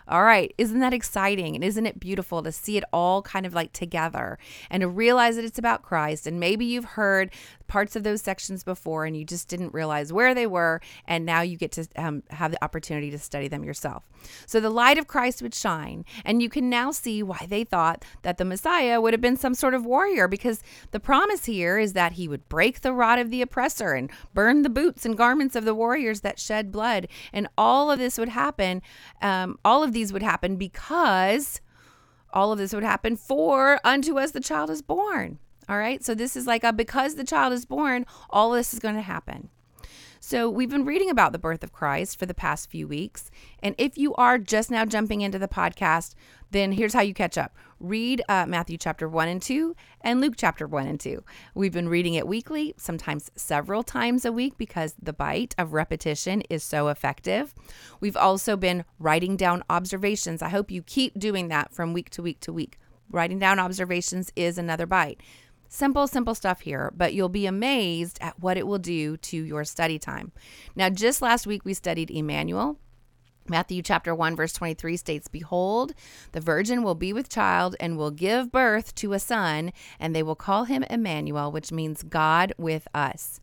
All 0.07 0.23
right, 0.23 0.51
isn't 0.57 0.79
that 0.79 0.93
exciting? 0.93 1.53
And 1.53 1.63
isn't 1.63 1.85
it 1.85 1.99
beautiful 1.99 2.41
to 2.41 2.51
see 2.51 2.77
it 2.77 2.83
all 2.91 3.21
kind 3.21 3.45
of 3.45 3.53
like 3.53 3.73
together 3.73 4.39
and 4.71 4.81
to 4.81 4.87
realize 4.87 5.35
that 5.35 5.45
it's 5.45 5.59
about 5.59 5.83
Christ? 5.83 6.25
And 6.25 6.39
maybe 6.39 6.65
you've 6.65 6.85
heard 6.85 7.31
parts 7.69 7.95
of 7.95 8.03
those 8.03 8.21
sections 8.21 8.63
before 8.65 9.05
and 9.05 9.15
you 9.15 9.23
just 9.23 9.47
didn't 9.47 9.73
realize 9.73 10.11
where 10.11 10.33
they 10.33 10.45
were. 10.45 10.81
And 11.07 11.25
now 11.25 11.41
you 11.41 11.55
get 11.55 11.71
to 11.73 11.87
um, 11.95 12.23
have 12.31 12.51
the 12.51 12.61
opportunity 12.61 13.09
to 13.11 13.17
study 13.17 13.47
them 13.47 13.63
yourself. 13.63 14.03
So 14.45 14.59
the 14.59 14.69
light 14.69 14.97
of 14.97 15.07
Christ 15.07 15.41
would 15.41 15.55
shine. 15.55 16.03
And 16.25 16.41
you 16.41 16.49
can 16.49 16.69
now 16.69 16.91
see 16.91 17.23
why 17.23 17.45
they 17.47 17.63
thought 17.63 18.03
that 18.23 18.37
the 18.37 18.45
Messiah 18.45 18.99
would 18.99 19.13
have 19.13 19.21
been 19.21 19.37
some 19.37 19.53
sort 19.53 19.73
of 19.73 19.85
warrior 19.85 20.27
because 20.27 20.61
the 20.91 20.99
promise 20.99 21.45
here 21.45 21.77
is 21.77 21.93
that 21.93 22.13
he 22.13 22.27
would 22.27 22.49
break 22.49 22.81
the 22.81 22.91
rod 22.91 23.19
of 23.19 23.29
the 23.29 23.41
oppressor 23.41 23.93
and 23.93 24.11
burn 24.33 24.63
the 24.63 24.69
boots 24.69 25.05
and 25.05 25.15
garments 25.15 25.55
of 25.55 25.63
the 25.63 25.75
warriors 25.75 26.21
that 26.21 26.39
shed 26.39 26.71
blood. 26.71 27.07
And 27.31 27.47
all 27.57 27.91
of 27.91 27.99
this 27.99 28.17
would 28.17 28.29
happen. 28.29 28.81
Um, 29.21 29.57
all 29.63 29.83
of 29.83 29.93
these 29.93 30.11
would 30.11 30.23
happen 30.23 30.57
because 30.57 31.61
all 32.31 32.51
of 32.51 32.57
this 32.57 32.73
would 32.73 32.83
happen 32.83 33.15
for 33.15 33.79
unto 33.83 34.19
us 34.19 34.31
the 34.31 34.39
child 34.39 34.69
is 34.69 34.81
born. 34.81 35.39
All 35.69 35.77
right. 35.77 36.03
So 36.03 36.15
this 36.15 36.35
is 36.35 36.47
like 36.47 36.63
a 36.63 36.73
because 36.73 37.15
the 37.15 37.23
child 37.23 37.53
is 37.53 37.65
born, 37.65 38.05
all 38.29 38.51
this 38.51 38.73
is 38.73 38.79
going 38.79 38.95
to 38.95 39.01
happen. 39.01 39.49
So, 40.21 40.49
we've 40.49 40.69
been 40.69 40.83
reading 40.83 41.09
about 41.09 41.31
the 41.31 41.39
birth 41.39 41.63
of 41.63 41.71
Christ 41.71 42.19
for 42.19 42.25
the 42.25 42.33
past 42.33 42.69
few 42.69 42.89
weeks. 42.89 43.31
And 43.63 43.73
if 43.77 43.97
you 43.97 44.13
are 44.15 44.37
just 44.37 44.69
now 44.69 44.83
jumping 44.83 45.21
into 45.21 45.39
the 45.39 45.47
podcast, 45.47 46.13
then 46.51 46.73
here's 46.73 46.93
how 46.93 47.01
you 47.01 47.13
catch 47.13 47.37
up 47.37 47.55
read 47.79 48.21
uh, 48.27 48.45
Matthew 48.45 48.77
chapter 48.77 49.07
1 49.07 49.27
and 49.29 49.41
2 49.41 49.73
and 50.01 50.19
Luke 50.19 50.33
chapter 50.35 50.67
1 50.67 50.87
and 50.87 50.99
2. 50.99 51.23
We've 51.55 51.71
been 51.71 51.87
reading 51.87 52.15
it 52.15 52.27
weekly, 52.27 52.73
sometimes 52.75 53.31
several 53.35 53.83
times 53.83 54.25
a 54.25 54.33
week 54.33 54.57
because 54.57 54.95
the 55.01 55.13
bite 55.13 55.55
of 55.57 55.71
repetition 55.71 56.41
is 56.49 56.61
so 56.61 56.89
effective. 56.89 57.53
We've 58.01 58.17
also 58.17 58.57
been 58.57 58.83
writing 58.99 59.37
down 59.37 59.63
observations. 59.69 60.41
I 60.41 60.49
hope 60.49 60.69
you 60.69 60.83
keep 60.83 61.17
doing 61.17 61.47
that 61.47 61.73
from 61.73 61.93
week 61.93 62.09
to 62.11 62.21
week 62.21 62.41
to 62.41 62.51
week. 62.51 62.77
Writing 63.11 63.39
down 63.39 63.57
observations 63.57 64.31
is 64.35 64.57
another 64.57 64.85
bite. 64.85 65.21
Simple, 65.71 66.07
simple 66.07 66.33
stuff 66.33 66.61
here, 66.61 66.91
but 66.97 67.13
you'll 67.13 67.29
be 67.29 67.45
amazed 67.45 68.17
at 68.21 68.39
what 68.39 68.57
it 68.57 68.65
will 68.65 68.79
do 68.79 69.17
to 69.17 69.37
your 69.37 69.63
study 69.63 69.99
time. 69.99 70.31
Now, 70.75 70.89
just 70.89 71.21
last 71.21 71.45
week 71.45 71.63
we 71.63 71.75
studied 71.75 72.09
Emmanuel. 72.09 72.79
Matthew 73.47 73.81
chapter 73.83 74.13
1 74.13 74.35
verse 74.35 74.53
23 74.53 74.95
states 74.95 75.27
behold 75.27 75.93
the 76.33 76.39
virgin 76.39 76.83
will 76.83 76.93
be 76.93 77.11
with 77.11 77.29
child 77.29 77.75
and 77.79 77.97
will 77.97 78.11
give 78.11 78.51
birth 78.51 78.93
to 78.95 79.13
a 79.13 79.19
son 79.19 79.73
and 79.99 80.15
they 80.15 80.21
will 80.21 80.35
call 80.35 80.65
him 80.65 80.83
Emmanuel 80.83 81.51
which 81.51 81.71
means 81.71 82.03
God 82.03 82.53
with 82.59 82.87
us. 82.93 83.41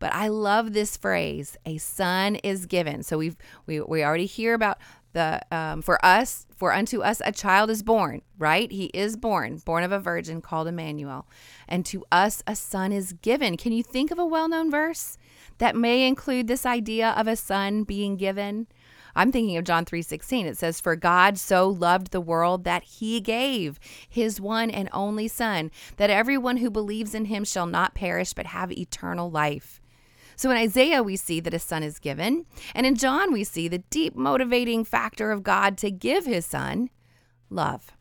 But 0.00 0.14
I 0.14 0.28
love 0.28 0.72
this 0.72 0.96
phrase 0.96 1.56
a 1.64 1.78
son 1.78 2.36
is 2.36 2.66
given. 2.66 3.04
So 3.04 3.18
we've 3.18 3.36
we 3.66 3.80
we 3.80 4.02
already 4.02 4.26
hear 4.26 4.54
about 4.54 4.78
the 5.12 5.40
um, 5.50 5.82
for 5.82 6.04
us 6.04 6.46
for 6.56 6.72
unto 6.72 7.02
us 7.02 7.20
a 7.24 7.32
child 7.32 7.70
is 7.70 7.82
born 7.82 8.22
right? 8.40 8.72
He 8.72 8.86
is 8.86 9.16
born 9.16 9.58
born 9.58 9.84
of 9.84 9.92
a 9.92 10.00
virgin 10.00 10.40
called 10.40 10.66
emmanuel. 10.66 11.28
And 11.68 11.86
to 11.86 12.04
us 12.10 12.42
a 12.46 12.56
son 12.56 12.90
is 12.90 13.12
given. 13.12 13.56
Can 13.56 13.72
you 13.72 13.84
think 13.84 14.10
of 14.10 14.18
a 14.18 14.24
well-known 14.24 14.70
verse 14.70 15.18
that 15.58 15.76
may 15.76 16.08
include 16.08 16.48
this 16.48 16.66
idea 16.66 17.10
of 17.10 17.28
a 17.28 17.36
son 17.36 17.84
being 17.84 18.16
given? 18.16 18.66
I'm 19.14 19.32
thinking 19.32 19.56
of 19.56 19.64
john 19.64 19.84
3.16 19.84 20.44
it 20.44 20.56
says 20.56 20.80
for 20.80 20.94
god 20.94 21.36
so 21.36 21.68
loved 21.68 22.12
the 22.12 22.20
world 22.20 22.62
that 22.62 22.84
he 22.84 23.20
gave 23.20 23.80
his 24.08 24.40
one 24.40 24.70
and 24.70 24.88
only 24.92 25.26
son 25.26 25.72
that 25.96 26.10
everyone 26.10 26.58
who 26.58 26.70
believes 26.70 27.12
in 27.12 27.24
him 27.24 27.44
shall 27.44 27.66
not 27.66 27.92
perish 27.92 28.32
but 28.34 28.46
have 28.46 28.70
eternal 28.70 29.28
life 29.28 29.79
so 30.40 30.50
in 30.50 30.56
Isaiah, 30.56 31.02
we 31.02 31.16
see 31.16 31.38
that 31.40 31.52
a 31.52 31.58
son 31.58 31.82
is 31.82 31.98
given. 31.98 32.46
And 32.74 32.86
in 32.86 32.94
John, 32.94 33.30
we 33.30 33.44
see 33.44 33.68
the 33.68 33.84
deep 33.90 34.16
motivating 34.16 34.86
factor 34.86 35.32
of 35.32 35.42
God 35.42 35.76
to 35.76 35.90
give 35.90 36.24
his 36.24 36.46
son 36.46 36.88
love. 37.50 37.92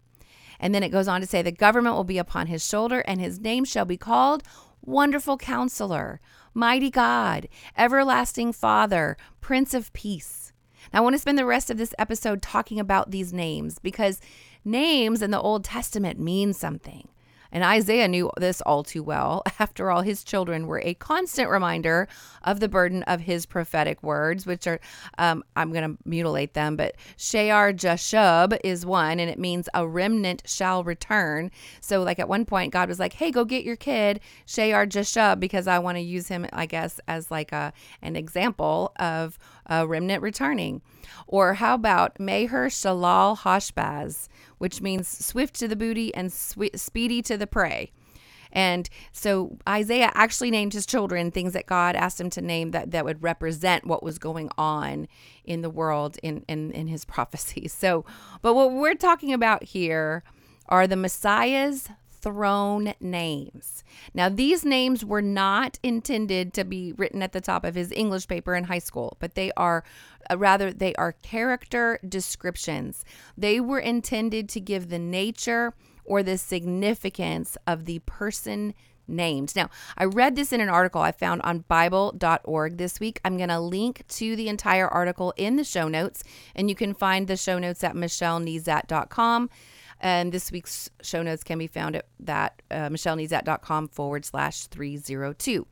And 0.58 0.74
then 0.74 0.82
it 0.82 0.88
goes 0.88 1.10
on 1.10 1.20
to 1.20 1.28
say, 1.28 1.42
the 1.42 1.52
government 1.52 1.98
will 1.98 2.06
be 2.06 2.18
upon 2.18 2.48
his 2.48 2.66
shoulder, 2.66 3.02
and 3.02 3.20
his 3.20 3.42
name 3.42 3.66
shall 3.66 3.84
be 3.84 3.98
called 3.98 4.44
Wonderful 4.82 5.36
Counselor, 5.36 6.22
Mighty 6.54 6.90
God, 6.90 7.50
Everlasting 7.78 8.54
Father, 8.54 9.18
Prince 9.42 9.74
of 9.74 9.92
Peace. 9.92 10.54
Now, 10.94 11.00
I 11.00 11.02
want 11.02 11.16
to 11.16 11.20
spend 11.20 11.38
the 11.38 11.46
rest 11.46 11.70
of 11.70 11.78
this 11.78 11.94
episode 12.00 12.42
talking 12.42 12.80
about 12.80 13.12
these 13.12 13.34
names 13.34 13.80
because 13.80 14.22
names 14.64 15.22
in 15.22 15.32
the 15.32 15.42
Old 15.42 15.66
Testament 15.66 16.18
mean 16.18 16.54
something. 16.54 17.10
And 17.52 17.64
Isaiah 17.64 18.08
knew 18.08 18.32
this 18.38 18.62
all 18.62 18.84
too 18.84 19.04
well. 19.04 19.44
After 19.60 19.92
all, 19.92 20.02
his 20.02 20.24
children 20.24 20.68
were 20.68 20.82
a 20.84 20.94
constant 20.96 21.50
reminder 21.50 22.08
of 22.44 22.60
the 22.60 22.70
burden 22.70 23.04
of 23.04 23.22
his 23.22 23.46
prophetic 23.46 24.02
words, 24.04 24.46
which 24.46 24.68
are, 24.68 24.80
um, 25.18 25.44
I'm 25.56 25.72
going 25.72 25.96
to 25.96 25.98
mutilate 26.06 26.54
them, 26.54 26.76
but 26.76 26.96
Shear 27.18 27.74
Jashub 27.74 28.58
is 28.64 28.86
one, 28.86 29.20
and 29.20 29.30
it 29.30 29.40
means 29.40 29.68
a 29.74 29.88
remnant 29.88 30.44
shall 30.46 30.84
return. 30.84 31.52
So, 31.82 32.04
like 32.04 32.20
at 32.20 32.30
one 32.30 32.46
point, 32.46 32.72
God 32.72 32.90
was 32.90 33.00
like, 33.00 33.14
hey, 33.14 33.32
go 33.32 33.46
get 33.46 33.64
your 33.64 33.76
kid, 33.76 34.20
Shear 34.46 34.86
Jashub, 34.86 35.40
because 35.40 35.68
I 35.68 35.80
want 35.80 35.98
to 35.98 36.02
use 36.02 36.28
him, 36.28 36.46
I 36.54 36.66
guess, 36.66 37.00
as 37.08 37.32
like 37.32 37.52
a, 37.52 37.74
an 38.02 38.16
example 38.16 38.94
of 38.98 39.38
a 39.66 39.88
remnant 39.88 40.22
returning. 40.22 40.82
Or 41.28 41.56
how 41.56 41.76
about 41.76 42.16
Meher 42.18 42.68
Shalal 42.68 43.38
Hashbaz, 43.40 44.29
which 44.60 44.82
means 44.82 45.08
swift 45.08 45.56
to 45.56 45.68
the 45.68 45.76
booty 45.76 46.14
and 46.14 46.32
sw- 46.32 46.76
speedy 46.76 47.22
to 47.24 47.38
the 47.38 47.48
prey. 47.48 47.92
And 48.52 48.90
so 49.12 49.58
Isaiah 49.68 50.12
actually 50.14 50.52
named 50.52 50.74
his 50.74 50.86
children 50.86 51.32
things 51.32 51.54
that 51.54 51.66
God 51.66 51.96
asked 51.96 52.20
him 52.20 52.30
to 52.32 52.42
name 52.42 52.72
that, 52.72 52.92
that 52.92 53.06
would 53.06 53.22
represent 53.22 53.86
what 53.86 54.04
was 54.04 54.18
going 54.18 54.50
on 54.58 55.08
in 55.44 55.62
the 55.62 55.70
world 55.70 56.18
in, 56.24 56.44
in, 56.48 56.72
in 56.72 56.88
his 56.88 57.06
prophecies. 57.06 57.74
So, 57.74 58.06
but 58.42 58.54
what 58.54 58.72
we're 58.72 58.96
talking 58.96 59.34
about 59.34 59.64
here 59.64 60.24
are 60.68 60.88
the 60.88 60.96
Messiah's 60.96 61.90
throne 62.22 62.94
names. 63.00 63.84
Now, 64.14 64.30
these 64.30 64.66
names 64.66 65.06
were 65.06 65.22
not 65.22 65.80
intended 65.84 66.54
to 66.54 66.64
be 66.64 66.94
written 66.94 67.22
at 67.22 67.32
the 67.32 67.42
top 67.42 67.64
of 67.64 67.76
his 67.76 67.92
English 67.92 68.28
paper 68.28 68.56
in 68.56 68.66
high 68.66 68.80
school, 68.80 69.16
but 69.20 69.36
they 69.36 69.52
are 69.56 69.84
Uh, 70.30 70.38
rather 70.38 70.72
they 70.72 70.94
are 70.96 71.12
character 71.12 72.00
descriptions. 72.08 73.04
They 73.38 73.60
were 73.60 73.80
intended 73.80 74.50
to 74.50 74.60
give 74.60 74.90
the 74.90 75.00
nature 75.00 75.74
or 76.06 76.24
the 76.24 76.38
significance 76.38 77.58
of 77.68 77.86
the 77.86 78.00
person 78.00 78.74
named. 79.10 79.56
Now, 79.56 79.70
I 79.98 80.06
read 80.06 80.36
this 80.36 80.54
in 80.54 80.62
an 80.62 80.70
article 80.70 81.02
I 81.02 81.12
found 81.12 81.42
on 81.42 81.66
Bible.org 81.68 82.78
this 82.78 83.00
week. 83.00 83.20
I'm 83.26 83.38
going 83.38 83.50
to 83.50 83.60
link 83.60 84.04
to 84.08 84.36
the 84.36 84.48
entire 84.48 84.88
article 84.88 85.34
in 85.36 85.56
the 85.56 85.64
show 85.64 85.88
notes, 85.88 86.24
and 86.56 86.70
you 86.70 86.76
can 86.76 86.94
find 86.94 87.28
the 87.28 87.38
show 87.38 87.60
notes 87.60 87.84
at 87.84 87.96
michellenezat.com. 87.96 89.50
And 90.00 90.32
this 90.32 90.52
week's 90.52 90.90
show 91.02 91.22
notes 91.22 91.44
can 91.44 91.58
be 91.58 91.68
found 91.68 91.96
at 91.96 92.06
that 92.20 92.62
uh, 92.72 92.90
michellenezat.com 92.90 93.90
forward 93.90 94.26
slash 94.26 94.68
302. 94.68 95.66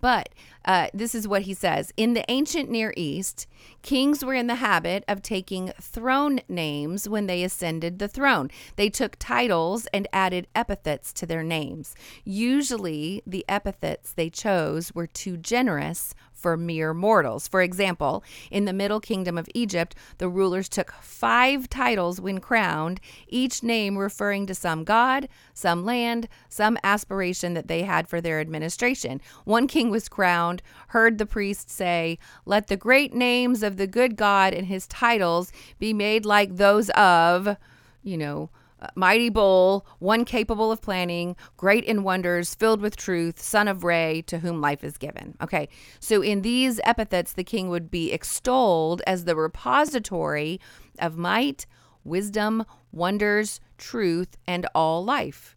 But 0.00 0.30
uh, 0.64 0.88
this 0.92 1.14
is 1.14 1.28
what 1.28 1.42
he 1.42 1.54
says 1.54 1.92
In 1.96 2.14
the 2.14 2.24
ancient 2.28 2.70
Near 2.70 2.92
East, 2.96 3.46
kings 3.82 4.24
were 4.24 4.34
in 4.34 4.48
the 4.48 4.56
habit 4.56 5.04
of 5.08 5.22
taking 5.22 5.72
throne 5.80 6.40
names 6.48 7.08
when 7.08 7.26
they 7.26 7.42
ascended 7.42 7.98
the 7.98 8.08
throne. 8.08 8.50
They 8.76 8.88
took 8.88 9.16
titles 9.18 9.86
and 9.92 10.08
added 10.12 10.48
epithets 10.54 11.12
to 11.14 11.26
their 11.26 11.42
names. 11.42 11.94
Usually, 12.24 13.22
the 13.26 13.44
epithets 13.48 14.12
they 14.12 14.30
chose 14.30 14.92
were 14.94 15.06
too 15.06 15.36
generous 15.36 16.14
for 16.42 16.56
mere 16.56 16.92
mortals. 16.92 17.46
For 17.46 17.62
example, 17.62 18.24
in 18.50 18.64
the 18.64 18.72
Middle 18.72 19.00
Kingdom 19.00 19.38
of 19.38 19.48
Egypt, 19.54 19.94
the 20.18 20.28
rulers 20.28 20.68
took 20.68 20.92
five 21.00 21.70
titles 21.70 22.20
when 22.20 22.40
crowned, 22.40 23.00
each 23.28 23.62
name 23.62 23.96
referring 23.96 24.46
to 24.46 24.54
some 24.54 24.82
god, 24.82 25.28
some 25.54 25.84
land, 25.84 26.28
some 26.48 26.76
aspiration 26.82 27.54
that 27.54 27.68
they 27.68 27.82
had 27.82 28.08
for 28.08 28.20
their 28.20 28.40
administration. 28.40 29.20
One 29.44 29.68
king 29.68 29.88
was 29.88 30.08
crowned, 30.08 30.62
heard 30.88 31.18
the 31.18 31.26
priest 31.26 31.70
say, 31.70 32.18
Let 32.44 32.66
the 32.66 32.76
great 32.76 33.14
names 33.14 33.62
of 33.62 33.76
the 33.76 33.86
good 33.86 34.16
God 34.16 34.52
and 34.52 34.66
his 34.66 34.88
titles 34.88 35.52
be 35.78 35.92
made 35.92 36.26
like 36.26 36.56
those 36.56 36.90
of, 36.90 37.56
you 38.02 38.18
know, 38.18 38.50
mighty 38.94 39.28
bull, 39.28 39.86
one 39.98 40.24
capable 40.24 40.72
of 40.72 40.80
planning, 40.80 41.36
great 41.56 41.84
in 41.84 42.02
wonders, 42.02 42.54
filled 42.54 42.80
with 42.80 42.96
truth, 42.96 43.40
son 43.40 43.68
of 43.68 43.84
Re, 43.84 44.22
to 44.22 44.38
whom 44.38 44.60
life 44.60 44.84
is 44.84 44.98
given. 44.98 45.36
Okay, 45.42 45.68
so 46.00 46.22
in 46.22 46.42
these 46.42 46.80
epithets, 46.84 47.32
the 47.32 47.44
king 47.44 47.68
would 47.68 47.90
be 47.90 48.12
extolled 48.12 49.02
as 49.06 49.24
the 49.24 49.36
repository 49.36 50.60
of 50.98 51.16
might, 51.16 51.66
wisdom, 52.04 52.64
wonders, 52.90 53.60
truth, 53.78 54.36
and 54.46 54.66
all 54.74 55.04
life. 55.04 55.56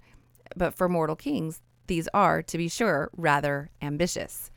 But 0.55 0.75
for 0.75 0.87
mortal 0.87 1.15
kings, 1.15 1.61
these 1.87 2.07
are, 2.13 2.41
to 2.43 2.57
be 2.57 2.67
sure, 2.67 3.09
rather 3.15 3.69
ambitious. 3.81 4.51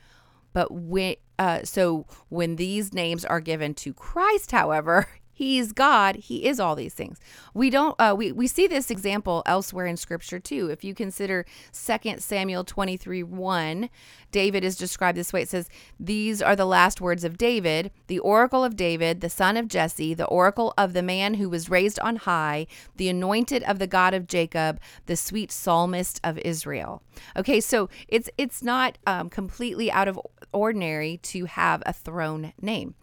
But 0.53 0.71
when 0.71 1.15
uh, 1.37 1.63
so 1.63 2.05
when 2.27 2.57
these 2.57 2.93
names 2.93 3.23
are 3.23 3.39
given 3.39 3.73
to 3.73 3.93
Christ, 3.93 4.51
however, 4.51 5.07
He's 5.39 5.71
God. 5.71 6.17
He 6.17 6.45
is 6.45 6.59
all 6.59 6.75
these 6.75 6.93
things. 6.93 7.17
We 7.53 7.69
don't. 7.69 7.95
Uh, 7.97 8.13
we 8.17 8.33
we 8.33 8.45
see 8.45 8.67
this 8.67 8.91
example 8.91 9.41
elsewhere 9.45 9.85
in 9.85 9.95
Scripture 9.95 10.37
too. 10.37 10.69
If 10.69 10.83
you 10.83 10.93
consider 10.93 11.45
2 11.71 12.15
Samuel 12.17 12.65
twenty 12.65 12.97
three 12.97 13.23
one, 13.23 13.89
David 14.33 14.65
is 14.65 14.75
described 14.75 15.17
this 15.17 15.31
way. 15.31 15.43
It 15.43 15.47
says, 15.47 15.69
"These 15.97 16.41
are 16.41 16.57
the 16.57 16.65
last 16.65 16.99
words 16.99 17.23
of 17.23 17.37
David, 17.37 17.91
the 18.07 18.19
oracle 18.19 18.65
of 18.65 18.75
David, 18.75 19.21
the 19.21 19.29
son 19.29 19.55
of 19.55 19.69
Jesse, 19.69 20.13
the 20.13 20.25
oracle 20.25 20.73
of 20.77 20.91
the 20.91 21.01
man 21.01 21.35
who 21.35 21.47
was 21.47 21.69
raised 21.69 22.01
on 22.01 22.17
high, 22.17 22.67
the 22.97 23.07
anointed 23.07 23.63
of 23.63 23.79
the 23.79 23.87
God 23.87 24.13
of 24.13 24.27
Jacob, 24.27 24.77
the 25.05 25.15
sweet 25.15 25.53
psalmist 25.53 26.19
of 26.21 26.37
Israel." 26.39 27.01
Okay, 27.37 27.61
so 27.61 27.87
it's 28.09 28.29
it's 28.37 28.61
not 28.61 28.97
um, 29.07 29.29
completely 29.29 29.89
out 29.89 30.09
of 30.09 30.19
ordinary 30.51 31.15
to 31.23 31.45
have 31.45 31.81
a 31.85 31.93
throne 31.93 32.51
name. 32.61 32.95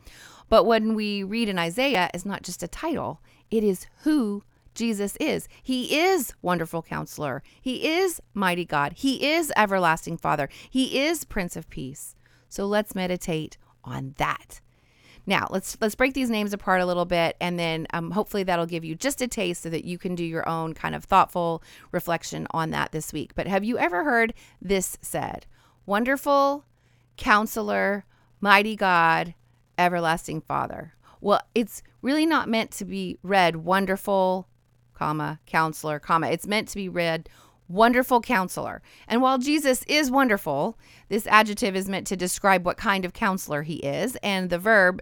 But 0.49 0.65
when 0.65 0.95
we 0.95 1.23
read 1.23 1.49
in 1.49 1.59
Isaiah, 1.59 2.11
it's 2.15 2.25
not 2.25 2.43
just 2.43 2.63
a 2.63 2.69
title, 2.69 3.21
it 3.51 3.65
is 3.65 3.87
who 4.03 4.43
Jesus 4.75 5.17
is. 5.17 5.49
He 5.63 5.99
is 5.99 6.35
wonderful 6.43 6.83
counselor. 6.83 7.43
He 7.61 7.87
is 7.89 8.21
mighty 8.35 8.65
God. 8.65 8.93
He 8.97 9.27
is 9.27 9.53
everlasting 9.57 10.19
Father. 10.19 10.49
He 10.71 11.01
is 11.01 11.25
Prince 11.25 11.57
of 11.57 11.69
Peace. 11.71 12.15
So 12.49 12.67
let's 12.67 12.95
meditate 12.95 13.57
on 13.85 14.15
that. 14.19 14.61
Now 15.29 15.49
let's 15.51 15.77
let's 15.81 15.97
break 15.97 16.15
these 16.15 16.31
names 16.31 16.53
apart 16.53 16.81
a 16.81 16.87
little 16.87 17.05
bit, 17.05 17.37
and 17.41 17.59
then 17.59 17.89
um, 17.93 18.13
hopefully 18.13 18.45
that'll 18.45 18.67
give 18.67 18.85
you 18.85 18.95
just 18.95 19.21
a 19.21 19.27
taste 19.27 19.63
so 19.63 19.71
that 19.71 19.85
you 19.85 19.99
can 19.99 20.15
do 20.15 20.25
your 20.25 20.49
own 20.49 20.73
kind 20.73 20.95
of 20.95 21.05
thoughtful 21.05 21.65
reflection 21.91 22.47
on 22.53 22.71
that 22.71 22.93
this 22.93 23.13
week. 23.13 23.35
But 23.35 23.49
have 23.49 23.65
you 23.65 23.77
ever 23.77 24.05
heard 24.05 24.35
this 24.63 24.97
said? 25.03 25.47
Wonderful, 25.85 26.65
Counselor, 27.17 28.05
Mighty 28.41 28.77
God, 28.77 29.35
everlasting 29.79 30.41
Father. 30.41 30.95
Well, 31.21 31.41
it's 31.55 31.83
really 32.03 32.27
not 32.27 32.49
meant 32.49 32.71
to 32.73 32.85
be 32.85 33.19
read 33.23 33.57
wonderful, 33.57 34.49
comma, 34.95 35.41
counselor, 35.47 35.99
comma. 35.99 36.29
It's 36.29 36.47
meant 36.47 36.69
to 36.69 36.77
be 36.77 36.89
read 36.89 37.29
wonderful 37.69 38.21
counselor. 38.21 38.83
And 39.09 39.21
while 39.21 39.39
Jesus 39.39 39.83
is 39.89 40.11
wonderful, 40.11 40.79
this 41.09 41.27
adjective 41.27 41.75
is 41.75 41.89
meant 41.89 42.07
to 42.09 42.17
describe 42.17 42.65
what 42.65 42.77
kind 42.77 43.05
of 43.05 43.13
counselor 43.13 43.63
he 43.63 43.77
is, 43.77 44.17
and 44.23 44.51
the 44.51 44.59
verb 44.59 45.01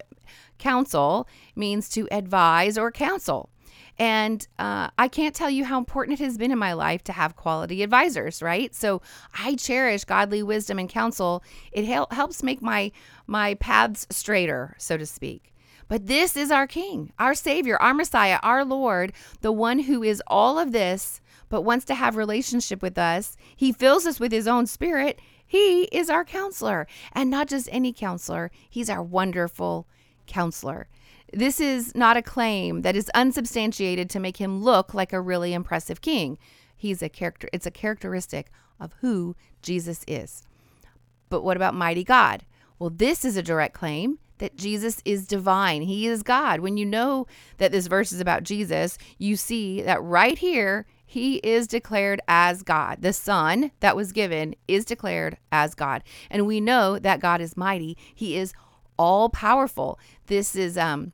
counsel 0.58 1.28
means 1.54 1.88
to 1.90 2.08
advise 2.10 2.78
or 2.78 2.90
counsel. 2.90 3.50
And 3.98 4.46
uh, 4.58 4.90
I 4.98 5.08
can't 5.08 5.34
tell 5.34 5.50
you 5.50 5.64
how 5.64 5.78
important 5.78 6.20
it 6.20 6.24
has 6.24 6.36
been 6.36 6.50
in 6.50 6.58
my 6.58 6.72
life 6.72 7.04
to 7.04 7.12
have 7.12 7.36
quality 7.36 7.82
advisors, 7.82 8.42
right? 8.42 8.74
So 8.74 9.02
I 9.38 9.54
cherish 9.54 10.04
godly 10.04 10.42
wisdom 10.42 10.78
and 10.78 10.88
counsel. 10.88 11.44
It 11.72 11.84
hel- 11.84 12.08
helps 12.10 12.42
make 12.42 12.60
my 12.60 12.90
my 13.26 13.54
paths 13.54 14.06
straighter, 14.10 14.74
so 14.78 14.96
to 14.96 15.06
speak. 15.06 15.54
But 15.88 16.06
this 16.06 16.36
is 16.36 16.50
our 16.50 16.66
King, 16.66 17.12
our 17.18 17.34
Savior, 17.34 17.76
our 17.76 17.94
Messiah, 17.94 18.38
our 18.42 18.64
Lord, 18.64 19.12
the 19.42 19.52
one 19.52 19.80
who 19.80 20.02
is 20.02 20.22
all 20.26 20.58
of 20.58 20.72
this, 20.72 21.20
but 21.48 21.62
wants 21.62 21.84
to 21.86 21.94
have 21.94 22.16
relationship 22.16 22.82
with 22.82 22.98
us. 22.98 23.36
He 23.54 23.70
fills 23.70 24.06
us 24.06 24.18
with 24.18 24.32
His 24.32 24.48
own 24.48 24.66
Spirit. 24.66 25.20
He 25.46 25.82
is 25.84 26.10
our 26.10 26.24
counselor, 26.24 26.86
and 27.12 27.30
not 27.30 27.48
just 27.48 27.68
any 27.70 27.92
counselor. 27.92 28.50
He's 28.68 28.90
our 28.90 29.02
wonderful 29.02 29.86
counselor. 30.26 30.88
This 31.36 31.60
is 31.60 31.94
not 31.94 32.16
a 32.16 32.22
claim 32.22 32.82
that 32.82 32.96
is 32.96 33.10
unsubstantiated 33.14 34.08
to 34.10 34.20
make 34.20 34.36
him 34.36 34.62
look 34.62 34.94
like 34.94 35.12
a 35.12 35.20
really 35.20 35.52
impressive 35.52 36.00
king. 36.00 36.38
He's 36.76 37.02
a 37.02 37.08
character, 37.08 37.48
it's 37.52 37.66
a 37.66 37.70
characteristic 37.70 38.50
of 38.78 38.94
who 39.00 39.36
Jesus 39.62 40.04
is. 40.06 40.42
But 41.28 41.42
what 41.42 41.56
about 41.56 41.74
mighty 41.74 42.04
God? 42.04 42.44
Well, 42.78 42.90
this 42.90 43.24
is 43.24 43.36
a 43.36 43.42
direct 43.42 43.74
claim 43.74 44.18
that 44.38 44.56
Jesus 44.56 45.00
is 45.04 45.26
divine. 45.26 45.82
He 45.82 46.06
is 46.06 46.22
God. 46.22 46.60
When 46.60 46.76
you 46.76 46.84
know 46.84 47.26
that 47.58 47.72
this 47.72 47.86
verse 47.86 48.12
is 48.12 48.20
about 48.20 48.42
Jesus, 48.42 48.98
you 49.18 49.36
see 49.36 49.80
that 49.82 50.02
right 50.02 50.38
here, 50.38 50.86
he 51.06 51.36
is 51.36 51.66
declared 51.66 52.20
as 52.26 52.62
God. 52.62 53.00
The 53.00 53.12
Son 53.12 53.70
that 53.80 53.96
was 53.96 54.12
given 54.12 54.54
is 54.66 54.84
declared 54.84 55.38
as 55.52 55.74
God. 55.74 56.02
And 56.30 56.46
we 56.46 56.60
know 56.60 56.98
that 56.98 57.20
God 57.20 57.40
is 57.40 57.56
mighty. 57.56 57.96
He 58.14 58.36
is 58.36 58.52
all 58.98 59.28
powerful. 59.28 59.98
This 60.26 60.56
is 60.56 60.76
um 60.76 61.12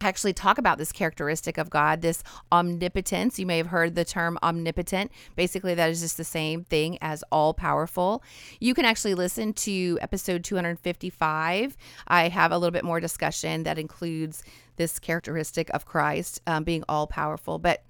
actually 0.00 0.32
talk 0.32 0.58
about 0.58 0.78
this 0.78 0.92
characteristic 0.92 1.58
of 1.58 1.70
God, 1.70 2.02
this 2.02 2.22
omnipotence. 2.52 3.38
You 3.38 3.46
may 3.46 3.56
have 3.58 3.68
heard 3.68 3.94
the 3.94 4.04
term 4.04 4.38
omnipotent. 4.42 5.10
Basically, 5.36 5.74
that 5.74 5.90
is 5.90 6.00
just 6.00 6.16
the 6.16 6.24
same 6.24 6.64
thing 6.64 6.98
as 7.00 7.24
all 7.32 7.54
powerful. 7.54 8.22
You 8.60 8.74
can 8.74 8.84
actually 8.84 9.14
listen 9.14 9.52
to 9.54 9.98
episode 10.00 10.44
255. 10.44 11.76
I 12.08 12.28
have 12.28 12.52
a 12.52 12.58
little 12.58 12.72
bit 12.72 12.84
more 12.84 13.00
discussion 13.00 13.62
that 13.62 13.78
includes 13.78 14.42
this 14.76 14.98
characteristic 14.98 15.70
of 15.70 15.86
Christ 15.86 16.40
um, 16.46 16.64
being 16.64 16.84
all 16.88 17.06
powerful. 17.06 17.58
But 17.58 17.82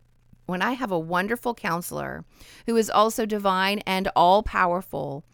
when 0.47 0.63
I 0.63 0.73
have 0.73 0.93
a 0.93 0.99
wonderful 0.99 1.55
counselor 1.55 2.25
who 2.67 2.77
is 2.77 2.89
also 2.89 3.27
divine 3.27 3.81
and 3.81 4.09
all 4.17 4.43
powerful, 4.43 5.25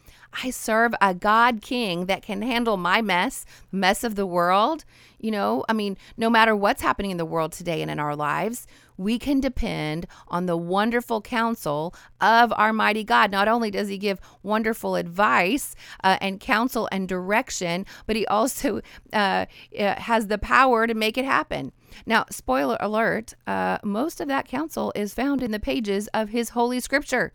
I 0.43 0.51
serve 0.51 0.95
a 1.01 1.15
God 1.15 1.61
King 1.61 2.07
that 2.07 2.23
can 2.23 2.43
handle 2.43 2.77
my 2.77 3.03
mess, 3.03 3.45
mess 3.71 4.03
of 4.03 4.15
the 4.15 4.27
world. 4.27 4.85
You 5.19 5.31
know, 5.31 5.65
I 5.69 5.75
mean, 5.75 5.99
no 6.17 6.31
matter 6.31 6.57
what's 6.57 6.83
happening 6.83 7.11
in 7.11 7.19
the 7.19 7.27
world 7.27 7.53
today 7.53 7.83
and 7.83 7.91
in 7.91 8.01
our 8.01 8.17
lives, 8.17 8.67
we 8.97 9.19
can 9.19 9.41
depend 9.41 10.07
on 10.29 10.47
the 10.47 10.57
wonderful 10.57 11.21
counsel 11.21 11.95
of 12.21 12.53
our 12.57 12.73
mighty 12.73 13.05
God. 13.05 13.31
Not 13.31 13.49
only 13.49 13.71
does 13.71 13.89
He 13.89 13.99
give 13.99 14.21
wonderful 14.43 14.97
advice 14.97 15.75
uh, 16.03 16.17
and 16.21 16.41
counsel 16.41 16.89
and 16.91 17.09
direction, 17.09 17.85
but 18.07 18.17
He 18.17 18.27
also 18.27 18.81
uh, 19.13 19.47
uh 19.79 20.01
has 20.01 20.29
the 20.29 20.39
power 20.39 20.87
to 20.87 20.95
make 20.95 21.19
it 21.19 21.25
happen. 21.25 21.73
Now, 22.07 22.27
spoiler 22.31 22.77
alert, 22.81 23.35
uh, 23.47 23.79
most 23.85 24.21
of 24.21 24.29
that 24.29 24.49
counsel 24.49 24.93
is 24.95 25.15
found 25.15 25.43
in 25.43 25.51
the 25.51 25.61
pages 25.61 26.09
of 26.09 26.31
His 26.31 26.51
Holy 26.51 26.81
Scripture 26.81 27.33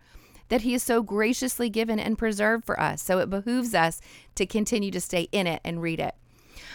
that 0.49 0.61
He 0.61 0.73
is 0.73 0.83
so 0.83 1.01
graciously 1.01 1.69
given 1.69 1.99
and 1.99 2.17
preserved 2.17 2.65
for 2.65 2.79
us. 2.79 3.01
So 3.01 3.19
it 3.19 3.29
behooves 3.29 3.73
us 3.75 4.01
to 4.35 4.45
continue 4.45 4.91
to 4.91 5.01
stay 5.01 5.27
in 5.31 5.47
it 5.47 5.61
and 5.63 5.81
read 5.81 5.99
it. 5.99 6.15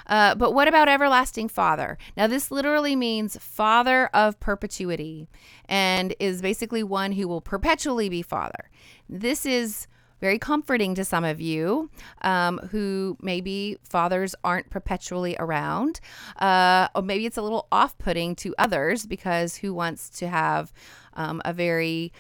Uh, 0.07 0.35
but 0.35 0.53
what 0.53 0.69
about 0.69 0.89
everlasting 0.89 1.49
father? 1.49 1.99
Now, 2.17 2.27
this 2.27 2.51
literally 2.51 2.97
means 2.97 3.37
father 3.41 4.07
of 4.13 4.39
perpetuity 4.41 5.29
and 5.67 6.15
is 6.19 6.43
basically 6.43 6.83
one 6.83 7.13
who 7.13 7.29
will 7.29 7.41
perpetually 7.41 8.09
be 8.09 8.23
father. 8.23 8.71
This 9.09 9.47
is 9.47 9.87
very 10.23 10.39
comforting 10.39 10.95
to 10.95 11.05
some 11.05 11.25
of 11.25 11.41
you 11.41 11.91
um, 12.23 12.59
who 12.71 13.19
maybe 13.21 13.77
fathers 13.83 14.37
aren't 14.45 14.71
perpetually 14.71 15.37
around. 15.41 15.99
Uh, 16.39 16.87
or 16.95 17.03
maybe 17.03 17.27
it's 17.27 17.37
a 17.37 17.43
little 17.43 17.67
off 17.73 17.99
putting 17.99 18.37
to 18.37 18.55
others 18.57 19.05
because 19.05 19.57
who 19.57 19.75
wants 19.75 20.09
to 20.09 20.29
have 20.29 20.73
um, 21.15 21.43
a 21.45 21.53
very 21.53 22.13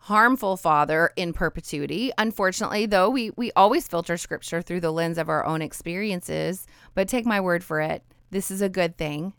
harmful 0.00 0.58
father 0.58 1.10
in 1.16 1.32
perpetuity. 1.32 2.12
Unfortunately, 2.18 2.84
though, 2.84 3.08
we, 3.08 3.30
we 3.36 3.50
always 3.56 3.88
filter 3.88 4.18
scripture 4.18 4.60
through 4.60 4.80
the 4.80 4.92
lens 4.92 5.16
of 5.16 5.30
our 5.30 5.44
own 5.46 5.62
experiences, 5.62 6.66
but 6.94 7.08
take 7.08 7.24
my 7.24 7.40
word 7.40 7.64
for 7.64 7.80
it, 7.80 8.02
this 8.30 8.50
is 8.50 8.60
a 8.60 8.68
good 8.68 8.98
thing. 8.98 9.32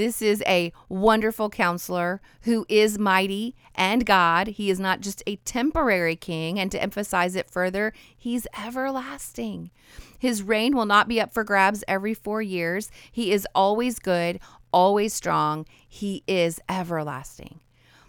This 0.00 0.22
is 0.22 0.42
a 0.46 0.72
wonderful 0.88 1.50
counselor 1.50 2.22
who 2.44 2.64
is 2.70 2.98
mighty 2.98 3.54
and 3.74 4.06
God. 4.06 4.46
He 4.46 4.70
is 4.70 4.80
not 4.80 5.02
just 5.02 5.22
a 5.26 5.36
temporary 5.36 6.16
king, 6.16 6.58
and 6.58 6.72
to 6.72 6.82
emphasize 6.82 7.36
it 7.36 7.50
further, 7.50 7.92
he's 8.16 8.46
everlasting. 8.58 9.70
His 10.18 10.42
reign 10.42 10.74
will 10.74 10.86
not 10.86 11.06
be 11.06 11.20
up 11.20 11.34
for 11.34 11.44
grabs 11.44 11.84
every 11.86 12.14
four 12.14 12.40
years. 12.40 12.90
He 13.12 13.30
is 13.30 13.46
always 13.54 13.98
good, 13.98 14.40
always 14.72 15.12
strong. 15.12 15.66
He 15.86 16.24
is 16.26 16.60
everlasting. 16.66 17.60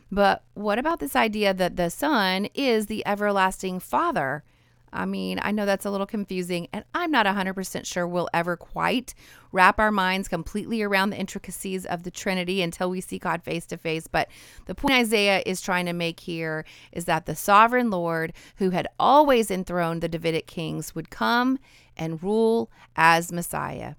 But 0.10 0.45
what 0.54 0.80
about 0.80 1.01
this 1.01 1.17
idea 1.17 1.54
that 1.54 1.75
the 1.75 1.89
Son 1.89 2.47
is 2.54 2.86
the 2.86 3.06
everlasting 3.06 3.82
Father? 3.82 4.45
I 4.93 5.06
mean, 5.06 5.39
I 5.41 5.51
know 5.51 5.65
that's 5.65 5.86
a 5.86 5.91
little 5.91 6.08
confusing, 6.08 6.67
and 6.73 6.84
I'm 6.93 7.12
not 7.12 7.25
100% 7.25 7.86
sure 7.86 8.08
we'll 8.08 8.30
ever 8.34 8.58
quite 8.58 9.13
wrap 9.54 9.80
our 9.80 9.91
minds 9.91 10.27
completely 10.27 10.82
around 10.82 11.12
the 11.12 11.19
intricacies 11.19 11.86
of 11.86 12.04
the 12.04 12.12
Trinity 12.12 12.62
until 12.62 12.89
we 12.89 12.99
see 12.99 13.17
God 13.17 13.43
face 13.43 13.65
to 13.67 13.77
face. 13.77 14.08
But 14.08 14.30
the 14.65 14.75
point 14.75 14.95
Isaiah 14.95 15.43
is 15.45 15.62
trying 15.62 15.86
to 15.86 15.93
make 15.93 16.19
here 16.19 16.65
is 16.91 17.06
that 17.06 17.25
the 17.25 17.36
sovereign 17.36 17.89
Lord, 17.89 18.34
who 18.58 18.71
had 18.71 18.88
always 18.99 19.49
enthroned 19.49 20.01
the 20.01 20.10
Davidic 20.10 20.47
kings, 20.47 20.93
would 20.93 21.10
come 21.10 21.58
and 21.95 22.21
rule 22.21 22.69
as 22.95 23.32
Messiah. 23.32 23.95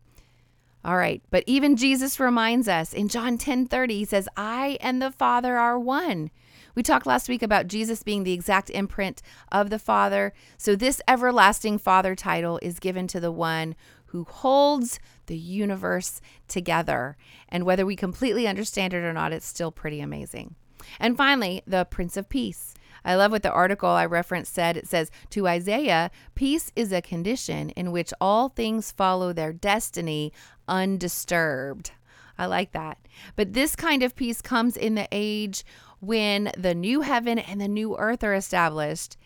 All 0.85 0.97
right, 0.97 1.23
but 1.31 1.45
even 1.47 1.77
Jesus 1.77 2.19
reminds 2.19 2.69
us 2.69 2.93
in 2.93 3.09
John 3.09 3.39
10 3.39 3.67
30, 3.67 3.99
he 3.99 4.05
says, 4.05 4.29
I 4.37 4.79
and 4.81 5.01
the 5.01 5.13
Father 5.13 5.57
are 5.57 5.79
one. 5.79 6.31
We 6.75 6.83
talked 6.83 7.07
last 7.07 7.29
week 7.29 7.43
about 7.43 7.67
Jesus 7.67 8.03
being 8.03 8.25
the 8.25 8.33
exact 8.33 8.71
imprint 8.71 9.23
of 9.51 9.71
the 9.71 9.79
Father. 9.79 10.33
So, 10.57 10.75
this 10.75 11.01
everlasting 11.07 11.79
Father 11.79 12.15
title 12.15 12.59
is 12.63 12.79
given 12.79 13.07
to 13.09 13.21
the 13.21 13.33
one 13.33 13.75
who 14.07 14.25
holds 14.25 15.01
the 15.27 15.37
universe 15.37 16.21
together. 16.49 17.17
And 17.49 17.65
whether 17.65 17.87
we 17.87 17.97
completely 17.97 18.47
understand 18.47 18.95
it 18.95 19.05
or 19.05 19.13
not, 19.13 19.33
it's 19.33 19.47
still 19.47 19.73
pretty 19.73 20.01
amazing. 20.01 20.55
And 20.99 21.17
finally, 21.17 21.63
the 21.67 21.85
Prince 21.85 22.17
of 22.17 22.29
Peace. 22.29 22.75
I 23.05 23.15
love 23.17 23.33
what 23.33 23.43
the 23.43 23.51
article 23.51 23.89
I 23.89 24.07
referenced 24.07 24.55
said. 24.55 24.77
It 24.77 24.87
says, 24.87 25.11
To 25.31 25.49
Isaiah, 25.49 26.11
peace 26.35 26.71
is 26.77 26.93
a 26.93 27.03
condition 27.03 27.71
in 27.71 27.91
which 27.91 28.13
all 28.21 28.49
things 28.49 28.93
follow 28.93 29.33
their 29.33 29.53
destiny 29.53 30.33
undisturbed. 30.69 31.93
I 32.39 32.47
like 32.47 32.73
that. 32.73 32.99
But 33.37 33.53
this 33.53 33.77
kind 33.77 34.03
of 34.03 34.17
peace 34.17 34.41
comes 34.41 34.77
in 34.77 34.95
the 34.95 35.09
age 35.13 35.65
when 36.03 36.51
the 36.59 36.75
new 36.75 37.03
heaven 37.03 37.39
and 37.39 37.61
the 37.61 37.69
new 37.69 37.97
earth 37.97 38.25
are 38.25 38.35
established. 38.35 39.17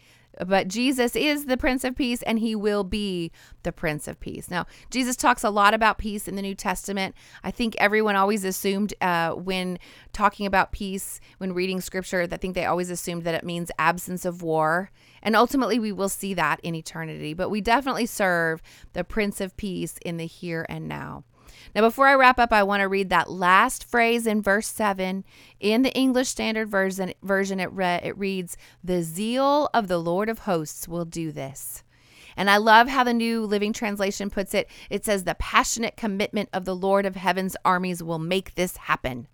But 0.46 0.68
Jesus 0.68 1.16
is 1.16 1.46
the 1.46 1.56
Prince 1.56 1.84
of 1.84 1.96
Peace 1.96 2.20
and 2.22 2.38
he 2.38 2.54
will 2.54 2.84
be 2.84 3.32
the 3.62 3.72
Prince 3.72 4.06
of 4.06 4.20
Peace. 4.20 4.50
Now, 4.50 4.66
Jesus 4.90 5.16
talks 5.16 5.42
a 5.42 5.48
lot 5.48 5.72
about 5.72 5.96
peace 5.96 6.28
in 6.28 6.36
the 6.36 6.42
New 6.42 6.54
Testament. 6.54 7.14
I 7.42 7.50
think 7.50 7.74
everyone 7.78 8.14
always 8.14 8.44
assumed 8.44 8.92
uh, 9.00 9.30
when 9.30 9.78
talking 10.12 10.44
about 10.44 10.72
peace, 10.72 11.18
when 11.38 11.54
reading 11.54 11.80
scripture, 11.80 12.26
that 12.26 12.36
I 12.36 12.38
think 12.38 12.54
they 12.54 12.66
always 12.66 12.90
assumed 12.90 13.24
that 13.24 13.34
it 13.34 13.44
means 13.44 13.70
absence 13.78 14.26
of 14.26 14.42
war. 14.42 14.90
And 15.22 15.34
ultimately, 15.34 15.78
we 15.78 15.92
will 15.92 16.10
see 16.10 16.34
that 16.34 16.60
in 16.62 16.74
eternity. 16.74 17.32
But 17.32 17.48
we 17.48 17.62
definitely 17.62 18.04
serve 18.04 18.60
the 18.92 19.04
Prince 19.04 19.40
of 19.40 19.56
Peace 19.56 19.96
in 20.04 20.18
the 20.18 20.26
here 20.26 20.66
and 20.68 20.86
now. 20.86 21.24
Now, 21.76 21.82
before 21.82 22.06
I 22.06 22.14
wrap 22.14 22.38
up, 22.38 22.54
I 22.54 22.62
want 22.62 22.80
to 22.80 22.88
read 22.88 23.10
that 23.10 23.30
last 23.30 23.84
phrase 23.84 24.26
in 24.26 24.40
verse 24.40 24.66
7. 24.66 25.24
In 25.60 25.82
the 25.82 25.92
English 25.92 26.30
Standard 26.30 26.70
Version, 26.70 27.12
version 27.22 27.60
it, 27.60 27.70
re- 27.70 28.00
it 28.02 28.16
reads, 28.16 28.56
The 28.82 29.02
zeal 29.02 29.68
of 29.74 29.86
the 29.86 29.98
Lord 29.98 30.30
of 30.30 30.38
hosts 30.38 30.88
will 30.88 31.04
do 31.04 31.30
this. 31.30 31.84
And 32.34 32.48
I 32.48 32.56
love 32.56 32.88
how 32.88 33.04
the 33.04 33.12
New 33.12 33.44
Living 33.44 33.74
Translation 33.74 34.30
puts 34.30 34.54
it. 34.54 34.70
It 34.88 35.04
says, 35.04 35.24
The 35.24 35.34
passionate 35.34 35.98
commitment 35.98 36.48
of 36.54 36.64
the 36.64 36.74
Lord 36.74 37.04
of 37.04 37.14
heaven's 37.14 37.58
armies 37.62 38.02
will 38.02 38.18
make 38.18 38.54
this 38.54 38.78
happen. 38.78 39.28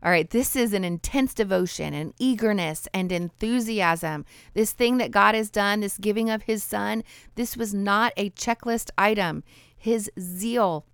All 0.00 0.12
right, 0.12 0.30
this 0.30 0.54
is 0.54 0.74
an 0.74 0.84
intense 0.84 1.34
devotion 1.34 1.92
and 1.92 2.14
eagerness 2.20 2.86
and 2.94 3.10
enthusiasm. 3.10 4.24
This 4.52 4.70
thing 4.70 4.98
that 4.98 5.10
God 5.10 5.34
has 5.34 5.50
done, 5.50 5.80
this 5.80 5.98
giving 5.98 6.30
of 6.30 6.42
his 6.42 6.62
son, 6.62 7.02
this 7.34 7.56
was 7.56 7.74
not 7.74 8.12
a 8.16 8.30
checklist 8.30 8.90
item. 8.96 9.42
His 9.76 10.08
zeal 10.20 10.86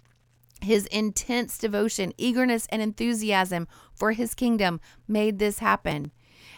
his 0.63 0.87
intense 0.87 1.59
devotion, 1.59 2.13
eagerness, 2.19 2.67
and 2.71 2.81
enthusiasm 2.83 3.69
for 3.95 4.13
his 4.13 4.35
kingdom 4.35 4.81
made 5.09 5.39
this 5.39 5.59
happen. 5.59 6.13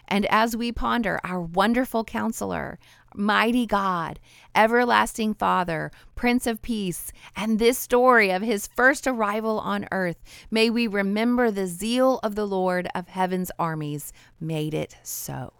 And 0.09 0.27
as 0.27 0.57
we 0.57 0.73
ponder 0.73 1.21
our 1.25 1.41
wonderful 1.41 2.05
counselor, 2.05 2.79
mighty 3.15 3.67
God, 3.67 4.21
everlasting 4.55 5.35
Father, 5.35 5.91
Prince 6.15 6.47
of 6.47 6.63
Peace, 6.63 7.13
and 7.37 7.59
this 7.59 7.79
story 7.79 8.31
of 8.31 8.43
his 8.43 8.67
first 8.67 9.07
arrival 9.07 9.59
on 9.61 9.87
earth, 9.93 10.23
may 10.51 10.71
we 10.71 10.87
remember 10.87 11.51
the 11.51 11.67
zeal 11.67 12.21
of 12.23 12.35
the 12.35 12.47
Lord 12.47 12.89
of 12.95 13.09
heaven's 13.09 13.51
armies 13.59 14.13
made 14.41 14.75
it 14.75 14.97
so. 15.03 15.53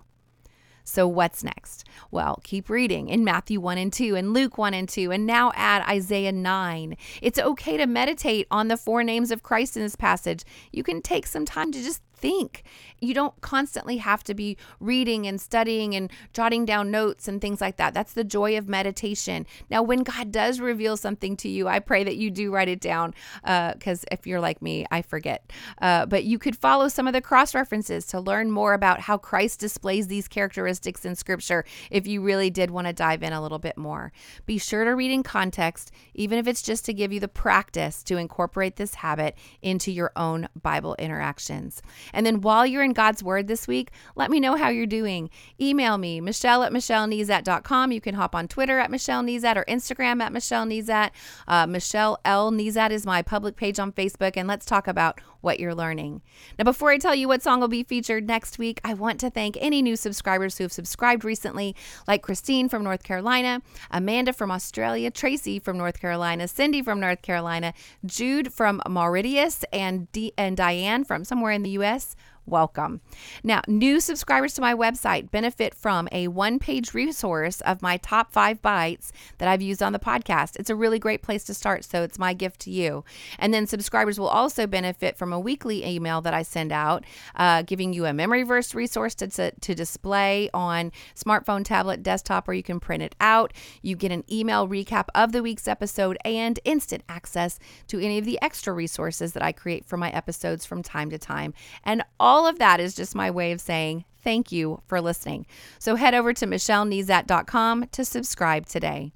So, 0.85 1.07
what's 1.07 1.45
next? 1.45 1.85
Well, 2.11 2.41
keep 2.43 2.69
reading 2.69 3.09
in 3.09 3.25
Matthew 3.25 3.61
1 3.61 3.79
and 3.79 3.93
2 3.93 4.17
and 4.17 4.35
Luke 4.35 4.59
1 4.59 4.75
and 4.75 4.89
2, 4.89 5.13
and 5.13 5.27
now 5.27 5.53
add 5.55 5.89
Isaiah 5.89 6.33
9. 6.33 6.97
It's 7.21 7.39
okay 7.39 7.77
to 7.77 7.87
meditate 7.87 8.47
on 8.51 8.69
the 8.69 8.77
four 8.77 9.03
names 9.05 9.31
of 9.31 9.43
Christ 9.43 9.77
in 9.77 9.83
this 9.83 9.97
passage. 9.97 10.45
You 10.73 10.83
can 10.83 11.01
take 11.01 11.27
some 11.27 11.45
time 11.45 11.73
to 11.73 11.83
just 11.83 12.03
think. 12.23 12.63
You 13.01 13.13
don't 13.13 13.39
constantly 13.41 13.97
have 13.99 14.23
to 14.25 14.35
be 14.35 14.57
reading 14.81 15.27
and 15.27 15.41
studying 15.41 15.95
and 15.95 16.11
jotting 16.33 16.65
down 16.65 16.91
notes 16.91 17.27
and 17.27 17.41
things 17.41 17.61
like 17.61 17.77
that. 17.77 17.93
That's 17.93 18.13
the 18.13 18.25
joy 18.25 18.57
of 18.57 18.69
meditation. 18.69 19.45
Now, 19.69 19.83
when 19.83 20.05
God 20.05 20.31
does 20.31 20.61
reveal 20.61 20.97
something 20.97 21.37
to 21.39 21.49
you, 21.49 21.67
I 21.67 21.81
pray 21.81 22.05
that 22.05 22.17
you 22.17 22.31
do 22.31 22.53
write 22.53 22.69
it 22.69 22.81
down 22.81 23.13
because 23.43 24.05
uh, 24.05 24.13
if 24.13 24.27
you're 24.27 24.41
like 24.41 24.63
me, 24.63 24.87
I 24.91 25.03
forget. 25.03 25.51
Uh, 25.81 26.07
but 26.07 26.25
you 26.25 26.39
could 26.39 26.57
follow 26.57 26.89
some 26.89 27.09
of 27.09 27.13
the 27.13 27.21
cross 27.21 27.55
references 27.55 28.07
to 28.07 28.21
learn 28.21 28.53
more 28.53 28.73
about 28.73 29.01
how 29.01 29.19
Christ 29.19 29.59
displays 29.59 30.07
these 30.07 30.29
characteristics 30.29 31.05
in 31.05 31.17
Scripture 31.17 31.65
if 31.91 32.07
you 32.07 32.23
really 32.23 32.51
did 32.51 32.71
want 32.71 32.87
to 32.87 32.93
dive 32.93 33.25
in 33.25 33.33
a 33.33 33.43
little 33.43 33.59
bit 33.59 33.77
more. 33.77 34.13
Be 34.47 34.59
sure 34.59 34.85
to 34.85 34.95
read 34.95 35.11
in 35.11 35.25
context, 35.25 35.91
even 36.15 36.39
if 36.39 36.47
it's 36.47 36.63
just 36.63 36.85
to 36.85 36.95
give 36.95 37.13
you 37.13 37.19
the 37.19 37.27
practice 37.27 38.05
to 38.05 38.17
incorporate 38.17 38.77
this 38.77 38.95
habit 38.95 39.37
into 39.61 39.91
your 39.91 40.13
own 40.15 40.49
Bible 40.61 40.95
interactions. 41.01 41.83
And 42.13 42.27
then 42.27 42.41
while 42.41 42.67
you're 42.67 42.83
in 42.83 42.93
God's 42.93 43.23
Word 43.23 43.49
this 43.49 43.67
week, 43.67 43.91
let 44.17 44.31
me 44.31 44.41
know 44.41 44.57
how 44.57 44.69
you're 44.69 44.87
doing. 44.87 45.31
Email 45.61 45.99
me, 45.99 46.21
Michelle 46.21 46.63
at 46.63 46.73
MichelleNezat.com. 46.73 47.93
You 47.93 48.01
can 48.01 48.15
hop 48.15 48.35
on 48.35 48.49
Twitter 48.49 48.79
at 48.79 48.91
Michelle 48.91 49.23
Nezat 49.23 49.57
or 49.57 49.65
Instagram 49.65 50.21
at 50.21 50.33
Michelle 50.33 50.67
Nezat. 50.67 51.11
Uh, 51.49 51.67
Michelle 51.67 52.19
L. 52.25 52.51
Nezat 52.51 52.91
is 52.91 53.07
my 53.07 53.23
public 53.23 53.57
page 53.57 53.79
on 53.79 53.93
Facebook, 53.93 54.37
and 54.37 54.49
let's 54.49 54.67
talk 54.67 54.87
about 54.87 55.21
what 55.43 55.61
you're 55.61 55.75
learning. 55.75 56.23
Now, 56.59 56.65
before 56.65 56.91
I 56.91 56.99
tell 56.99 57.15
you 57.15 57.29
what 57.29 57.43
song 57.43 57.61
will 57.61 57.69
be 57.69 57.83
featured 57.83 58.27
next 58.27 58.59
week, 58.59 58.81
I 58.83 58.95
want 58.95 59.21
to 59.21 59.31
thank 59.31 59.59
any 59.61 59.83
new 59.83 59.97
subscribers 59.97 60.57
who 60.57 60.65
have 60.65 60.73
subscribed 60.73 61.25
recently, 61.25 61.77
like 62.09 62.23
Christine 62.23 62.69
from 62.69 62.83
North 62.83 63.03
Carolina, 63.03 63.61
Amanda 63.91 64.33
from 64.33 64.51
Australia, 64.51 65.11
Tracy 65.11 65.59
from 65.59 65.77
North 65.77 66.01
Carolina, 66.01 66.49
Cindy 66.49 66.81
from 66.81 66.99
North 66.99 67.21
Carolina, 67.21 67.75
Jude 68.07 68.53
from 68.53 68.81
Mauritius, 68.89 69.65
and, 69.73 70.11
D- 70.13 70.33
and 70.39 70.57
Diane 70.57 71.05
from 71.05 71.25
somewhere 71.25 71.53
in 71.53 71.63
the 71.63 71.71
U.S 71.71 72.17
welcome. 72.47 73.01
Now, 73.43 73.63
new 73.67 74.01
subscribers 74.01 74.55
to 74.55 74.61
my 74.61 74.75
website 74.75 75.31
benefit 75.31 75.75
from 75.75 76.09
a 76.13 76.29
one 76.29 76.59
page 76.59 76.95
resource 76.95 77.61
of 77.63 77.83
my 77.83 77.97
top 77.99 78.33
five 78.33 78.61
bites 78.63 79.13
that 79.39 79.49
I've 79.49 79.63
used 79.63 79.83
on 79.83 79.93
the 79.93 79.99
podcast. 79.99 80.57
It's 80.57 80.71
a 80.71 80.77
really 80.77 80.99
great 80.99 81.23
place 81.23 81.45
to 81.45 81.55
start, 81.55 81.85
so 81.85 82.03
it's 82.03 82.19
my 82.19 82.35
gift 82.35 82.61
to 82.63 82.71
you. 82.71 83.05
And 83.39 83.53
then 83.53 83.67
subscribers 83.67 84.19
will 84.19 84.29
also 84.29 84.67
benefit 84.67 85.17
from 85.17 85.33
a 85.33 85.41
weekly 85.41 85.85
email 85.87 86.21
that 86.23 86.35
I 86.35 86.43
send 86.43 86.73
out, 86.73 87.05
uh, 87.37 87.63
giving 87.63 87.93
you 87.93 88.07
a 88.07 88.13
memory 88.13 88.43
verse 88.43 88.75
resource 88.75 89.15
to, 89.17 89.29
to, 89.29 89.53
to 89.53 89.75
display 89.75 90.51
on 90.53 90.93
smartphone, 91.15 91.65
tablet, 91.65 92.03
desktop, 92.03 92.49
or 92.49 92.55
you 92.55 92.63
can 92.63 92.81
print 92.81 93.03
it 93.03 93.15
out. 93.21 93.53
You 93.83 93.97
get 93.97 94.13
an 94.13 94.25
email 94.31 94.69
recap 94.69 95.07
of 95.15 95.33
the 95.33 95.43
week's 95.43 95.69
episode 95.69 96.19
and 96.25 96.59
instant 96.65 97.05
access 97.09 97.59
to 97.89 98.01
any 98.01 98.19
of 98.19 98.25
the 98.25 98.39
extra 98.43 98.73
resources 98.73 99.33
that 99.33 99.43
I 99.43 99.53
create 99.53 99.85
for 99.85 99.97
my 99.97 100.11
episodes 100.11 100.65
from 100.65 100.83
time 100.83 101.11
to 101.11 101.19
time. 101.19 101.55
And 101.85 102.03
all 102.19 102.32
all 102.33 102.47
of 102.47 102.59
that 102.59 102.81
is 102.81 102.95
just 102.95 103.15
my 103.15 103.31
way 103.31 103.53
of 103.53 103.61
saying 103.61 104.07
thank 104.25 104.51
you 104.51 104.81
for 104.87 105.03
listening. 105.03 105.45
So 105.79 105.97
head 105.97 106.15
over 106.15 106.33
to 106.33 106.47
michellenezat.com 106.47 107.89
to 107.93 108.05
subscribe 108.07 108.65
today. 108.65 109.13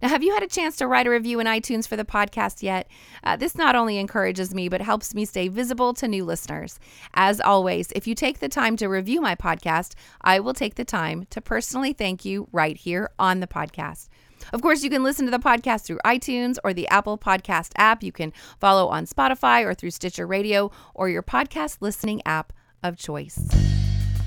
Now, 0.00 0.08
have 0.08 0.22
you 0.22 0.32
had 0.32 0.44
a 0.44 0.46
chance 0.46 0.76
to 0.76 0.86
write 0.86 1.08
a 1.08 1.10
review 1.10 1.40
in 1.40 1.48
iTunes 1.48 1.88
for 1.88 1.96
the 1.96 2.04
podcast 2.04 2.62
yet? 2.62 2.86
Uh, 3.24 3.34
this 3.34 3.56
not 3.56 3.74
only 3.74 3.98
encourages 3.98 4.54
me, 4.54 4.68
but 4.68 4.80
helps 4.80 5.16
me 5.16 5.24
stay 5.24 5.48
visible 5.48 5.92
to 5.94 6.06
new 6.06 6.24
listeners. 6.24 6.78
As 7.14 7.40
always, 7.40 7.90
if 7.96 8.06
you 8.06 8.14
take 8.14 8.38
the 8.38 8.48
time 8.48 8.76
to 8.76 8.86
review 8.86 9.20
my 9.20 9.34
podcast, 9.34 9.94
I 10.22 10.38
will 10.38 10.54
take 10.54 10.76
the 10.76 10.84
time 10.84 11.26
to 11.30 11.40
personally 11.40 11.92
thank 11.92 12.24
you 12.24 12.46
right 12.52 12.76
here 12.76 13.10
on 13.18 13.40
the 13.40 13.48
podcast. 13.48 14.08
Of 14.52 14.62
course, 14.62 14.84
you 14.84 14.90
can 14.90 15.02
listen 15.02 15.24
to 15.24 15.32
the 15.32 15.38
podcast 15.38 15.86
through 15.86 15.98
iTunes 16.04 16.56
or 16.62 16.72
the 16.72 16.86
Apple 16.86 17.18
Podcast 17.18 17.72
app. 17.76 18.04
You 18.04 18.12
can 18.12 18.32
follow 18.60 18.86
on 18.86 19.06
Spotify 19.06 19.64
or 19.64 19.74
through 19.74 19.90
Stitcher 19.90 20.26
Radio 20.26 20.70
or 20.94 21.08
your 21.08 21.24
podcast 21.24 21.78
listening 21.80 22.22
app 22.24 22.52
of 22.82 22.96
choice. 22.96 23.38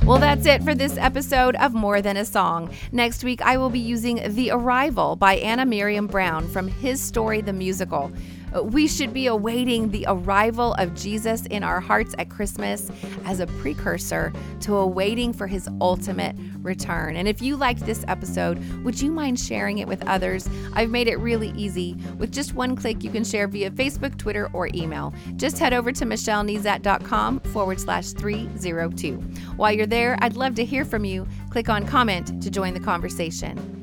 Well, 0.06 0.18
that's 0.18 0.46
it 0.46 0.62
for 0.64 0.76
this 0.76 0.98
episode 0.98 1.56
of 1.56 1.74
More 1.74 2.02
Than 2.02 2.18
a 2.18 2.26
Song. 2.26 2.70
Next 2.92 3.24
week, 3.24 3.42
I 3.42 3.56
will 3.56 3.70
be 3.70 3.80
using 3.80 4.22
The 4.34 4.52
Arrival 4.52 5.16
by 5.16 5.36
Anna 5.36 5.66
Miriam 5.66 6.08
Brown 6.08 6.48
from 6.50 6.68
His 6.68 7.00
Story 7.00 7.40
the 7.40 7.54
Musical. 7.54 8.12
Uh, 8.56 8.64
we 8.64 8.88
should 8.88 9.14
be 9.14 9.28
awaiting 9.28 9.90
the 9.90 10.06
arrival 10.08 10.74
of 10.76 10.94
Jesus 10.96 11.46
in 11.48 11.64
our 11.64 11.80
hearts 11.80 12.16
at 12.18 12.30
Christmas 12.30 12.92
as 13.26 13.40
a 13.40 13.48
precursor 13.48 14.34
to 14.62 14.76
awaiting 14.76 15.34
for 15.34 15.48
his 15.48 15.68
ultimate 15.82 16.36
return. 16.62 17.16
And 17.16 17.28
if 17.28 17.42
you 17.42 17.56
liked 17.56 17.86
this 17.86 18.06
episode, 18.08 18.64
would 18.84 19.02
you 19.02 19.12
mind 19.12 19.40
sharing 19.40 19.80
it 19.80 19.88
with 19.88 20.06
others? 20.08 20.48
I've 20.74 20.90
made 20.90 21.08
it 21.08 21.18
really 21.18 21.52
easy. 21.52 21.98
With 22.18 22.32
just 22.32 22.54
one 22.54 22.76
click, 22.76 23.04
you 23.04 23.10
can 23.10 23.24
share 23.24 23.48
via 23.48 23.72
Facebook, 23.72 24.18
Twitter, 24.18 24.50
or 24.54 24.70
email. 24.74 25.14
Just 25.36 25.60
head 25.60 25.74
over 25.74 25.92
to 25.92 26.06
michellenezat.com 26.06 27.40
forward 27.42 27.80
slash 27.80 28.12
302. 28.12 29.16
While 29.58 29.72
you're 29.72 29.86
there, 29.86 30.18
I'd 30.22 30.36
love 30.36 30.56
to 30.56 30.66
hear 30.66 30.86
from 30.86 31.06
you. 31.06 31.28
Click 31.50 31.70
on 31.70 31.86
comment 31.86 32.42
to 32.42 32.50
join 32.50 32.74
the 32.74 32.80
conversation. 32.80 33.83